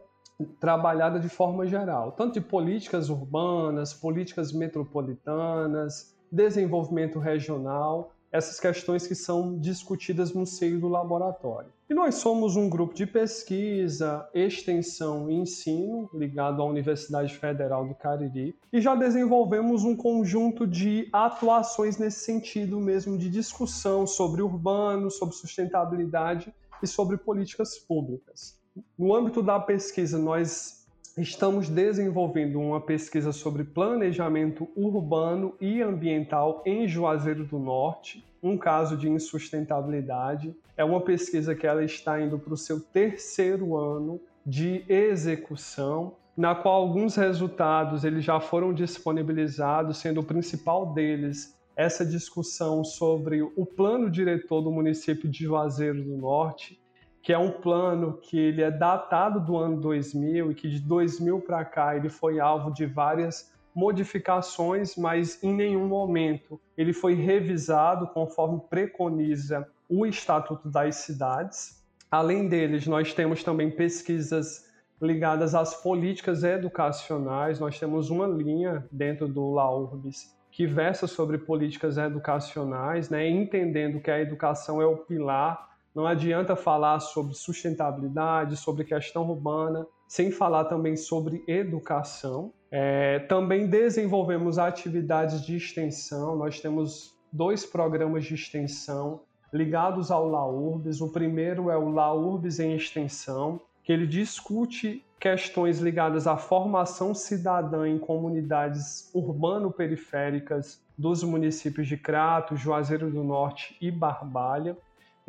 [0.59, 9.15] trabalhada de forma geral, tanto de políticas urbanas, políticas metropolitanas, desenvolvimento regional, essas questões que
[9.15, 11.71] são discutidas no seio do laboratório.
[11.89, 17.95] E nós somos um grupo de pesquisa, extensão e ensino ligado à Universidade Federal do
[17.95, 25.09] Cariri e já desenvolvemos um conjunto de atuações nesse sentido mesmo de discussão sobre urbano,
[25.09, 26.53] sobre sustentabilidade
[26.83, 28.59] e sobre políticas públicas.
[28.97, 30.78] No âmbito da pesquisa, nós
[31.21, 38.95] estamos desenvolvendo uma pesquisa sobre planejamento urbano e ambiental em Juazeiro do Norte, um caso
[38.95, 40.55] de insustentabilidade.
[40.77, 46.55] É uma pesquisa que ela está indo para o seu terceiro ano de execução, na
[46.55, 53.65] qual alguns resultados eles já foram disponibilizados, sendo o principal deles essa discussão sobre o
[53.65, 56.79] plano diretor do município de Juazeiro do Norte,
[57.21, 61.41] que é um plano que ele é datado do ano 2000 e que de 2000
[61.41, 68.07] para cá ele foi alvo de várias modificações, mas em nenhum momento ele foi revisado
[68.07, 71.83] conforme preconiza o Estatuto das Cidades.
[72.11, 74.67] Além deles, nós temos também pesquisas
[75.01, 77.59] ligadas às políticas educacionais.
[77.59, 84.11] Nós temos uma linha dentro do LAURBS que versa sobre políticas educacionais, né, entendendo que
[84.11, 85.68] a educação é o pilar.
[85.93, 92.53] Não adianta falar sobre sustentabilidade, sobre questão urbana, sem falar também sobre educação.
[92.71, 99.21] É, também desenvolvemos atividades de extensão, nós temos dois programas de extensão
[99.51, 101.01] ligados ao LAURBS.
[101.01, 107.87] O primeiro é o LAURBS em extensão, que ele discute questões ligadas à formação cidadã
[107.87, 114.77] em comunidades urbano-periféricas dos municípios de Crato, Juazeiro do Norte e Barbalha.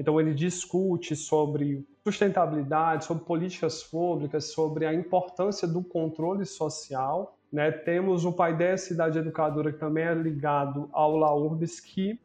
[0.01, 7.37] Então, ele discute sobre sustentabilidade, sobre políticas públicas, sobre a importância do controle social.
[7.53, 7.71] Né?
[7.71, 12.19] Temos o Paideia Cidade Educadora, que também é ligado ao LAURBS, que,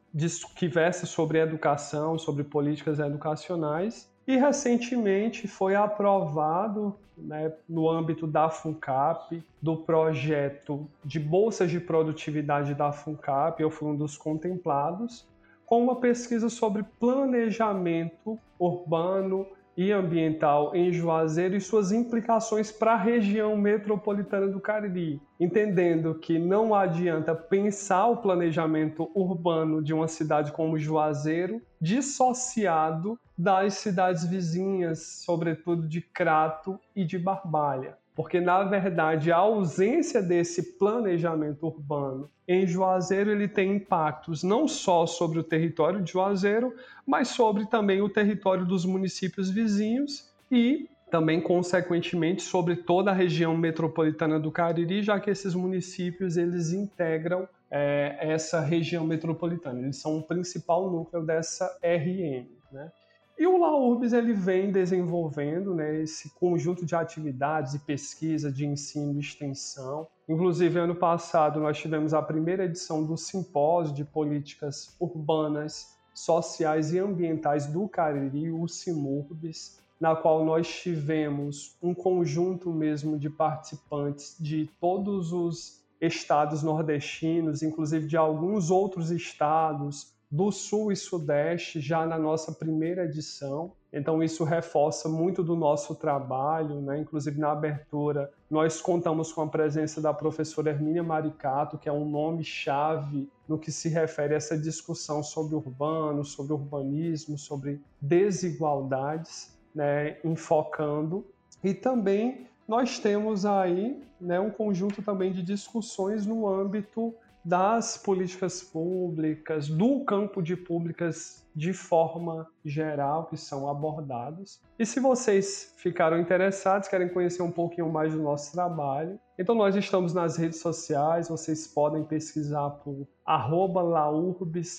[0.54, 4.10] que versa sobre educação, sobre políticas educacionais.
[4.26, 12.74] E recentemente foi aprovado, né, no âmbito da FUNCAP, do projeto de bolsas de produtividade
[12.74, 15.26] da FUNCAP, eu fui um dos contemplados,
[15.66, 19.46] com uma pesquisa sobre planejamento urbano
[19.76, 26.38] e ambiental em Juazeiro e suas implicações para a região metropolitana do Cariri, entendendo que
[26.38, 35.22] não adianta pensar o planejamento urbano de uma cidade como Juazeiro dissociado das cidades vizinhas,
[35.24, 42.66] sobretudo de Crato e de Barbalha porque na verdade a ausência desse planejamento urbano em
[42.66, 46.74] Juazeiro ele tem impactos não só sobre o território de Juazeiro,
[47.06, 53.56] mas sobre também o território dos municípios vizinhos e também consequentemente sobre toda a região
[53.56, 60.18] metropolitana do Cariri, já que esses municípios eles integram é, essa região metropolitana, eles são
[60.18, 62.90] o principal núcleo dessa RN, né?
[63.38, 69.14] E o LAURBS ele vem desenvolvendo né, esse conjunto de atividades e pesquisa de ensino
[69.14, 70.08] e extensão.
[70.26, 76.98] Inclusive, ano passado, nós tivemos a primeira edição do Simpósio de Políticas Urbanas, Sociais e
[76.98, 84.70] Ambientais do Cariri, o CIMURBS, na qual nós tivemos um conjunto mesmo de participantes de
[84.80, 92.18] todos os estados nordestinos, inclusive de alguns outros estados, do Sul e Sudeste já na
[92.18, 93.72] nossa primeira edição.
[93.90, 96.98] Então isso reforça muito do nosso trabalho, né?
[96.98, 102.08] Inclusive na abertura nós contamos com a presença da professora Hermínia Maricato, que é um
[102.08, 109.56] nome chave no que se refere a essa discussão sobre urbano, sobre urbanismo, sobre desigualdades,
[109.74, 110.18] né?
[110.22, 111.24] Enfocando
[111.64, 117.14] e também nós temos aí né, um conjunto também de discussões no âmbito
[117.46, 124.60] das políticas públicas, do campo de públicas de forma geral que são abordados.
[124.76, 129.76] E se vocês ficaram interessados, querem conhecer um pouquinho mais do nosso trabalho, então nós
[129.76, 134.74] estamos nas redes sociais, vocês podem pesquisar por laurbis.ufca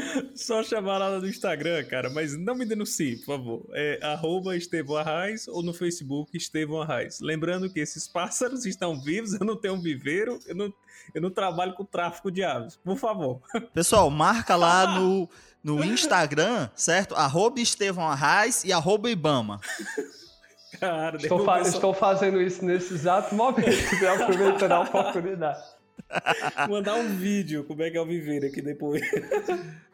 [0.34, 3.66] só chamar lá no Instagram, cara, mas não me denuncie, por favor.
[3.72, 7.20] É arroba Estevão Arraes ou no Facebook Estevão Arraes.
[7.20, 10.72] Lembrando que esses pássaros estão vivos, eu não tenho um viveiro, eu não,
[11.14, 12.76] eu não trabalho com tráfico de aves.
[12.76, 13.40] Por favor.
[13.74, 15.28] Pessoal, marca lá no,
[15.62, 17.14] no Instagram, certo?
[17.14, 19.60] Arroba Estevão Arraes e arroba Ibama.
[20.80, 23.68] Cara, estou, fa estou fazendo isso nesse exato momento,
[24.20, 25.62] aproveitando a oportunidade.
[26.68, 29.02] Mandar um vídeo, como é que é o viver aqui depois.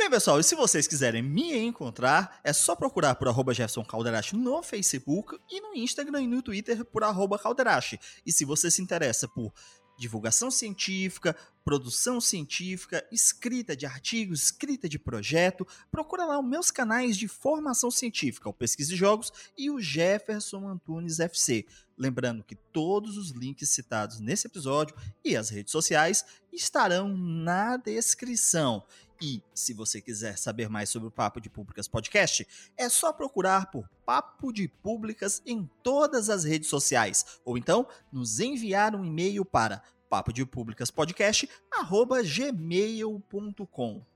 [0.00, 4.34] Bem, pessoal, e se vocês quiserem me encontrar, é só procurar por arroba Jefferson Calderache
[4.34, 8.00] no Facebook e no Instagram e no Twitter por arroba Calderache.
[8.24, 9.52] E se você se interessa por
[10.00, 15.66] divulgação científica, produção científica, escrita de artigos, escrita de projeto.
[15.90, 20.66] Procura lá os meus canais de formação científica, o Pesquisa e Jogos e o Jefferson
[20.66, 21.66] Antunes FC.
[22.00, 28.82] Lembrando que todos os links citados nesse episódio e as redes sociais estarão na descrição.
[29.20, 33.70] E se você quiser saber mais sobre o Papo de Públicas Podcast, é só procurar
[33.70, 39.44] por Papo de Públicas em todas as redes sociais, ou então nos enviar um e-mail
[39.44, 40.90] para papo de públicas.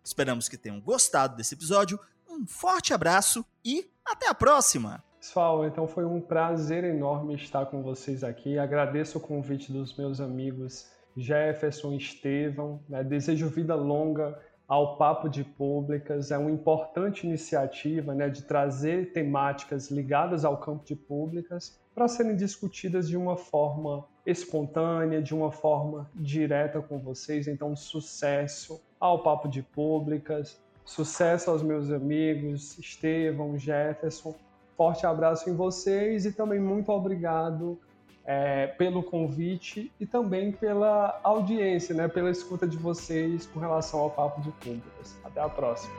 [0.03, 2.01] Esperamos que tenham gostado desse episódio.
[2.27, 5.05] Um forte abraço e até a próxima.
[5.27, 8.59] Pessoal, então foi um prazer enorme estar com vocês aqui.
[8.59, 12.79] Agradeço o convite dos meus amigos Jefferson e Estevão.
[12.87, 13.03] Né?
[13.03, 16.31] Desejo vida longa ao Papo de Públicas.
[16.31, 22.37] É uma importante iniciativa né, de trazer temáticas ligadas ao campo de públicas para serem
[22.37, 27.49] discutidas de uma forma espontânea, de uma forma direta com vocês.
[27.49, 34.35] Então, sucesso ao Papo de Públicas, sucesso aos meus amigos Estevão, Jefferson.
[34.77, 37.79] Forte abraço em vocês e também muito obrigado
[38.25, 44.11] é, pelo convite e também pela audiência, né, pela escuta de vocês com relação ao
[44.11, 45.17] Papo de Públicas.
[45.25, 45.93] Até a próxima.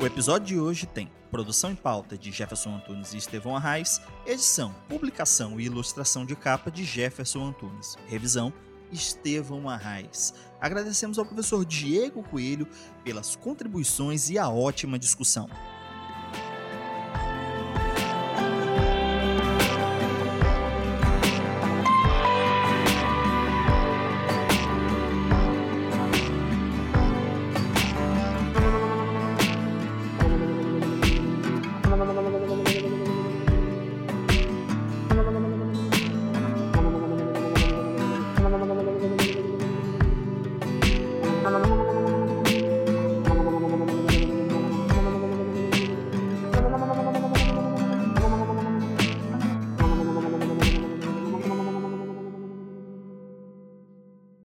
[0.00, 4.74] O episódio de hoje tem produção em pauta de Jefferson Antunes e Estevão Arraes, edição,
[4.88, 8.50] publicação e ilustração de capa de Jefferson Antunes, revisão
[8.92, 10.34] Estevão Arraes.
[10.60, 12.66] Agradecemos ao professor Diego Coelho
[13.04, 15.48] pelas contribuições e a ótima discussão.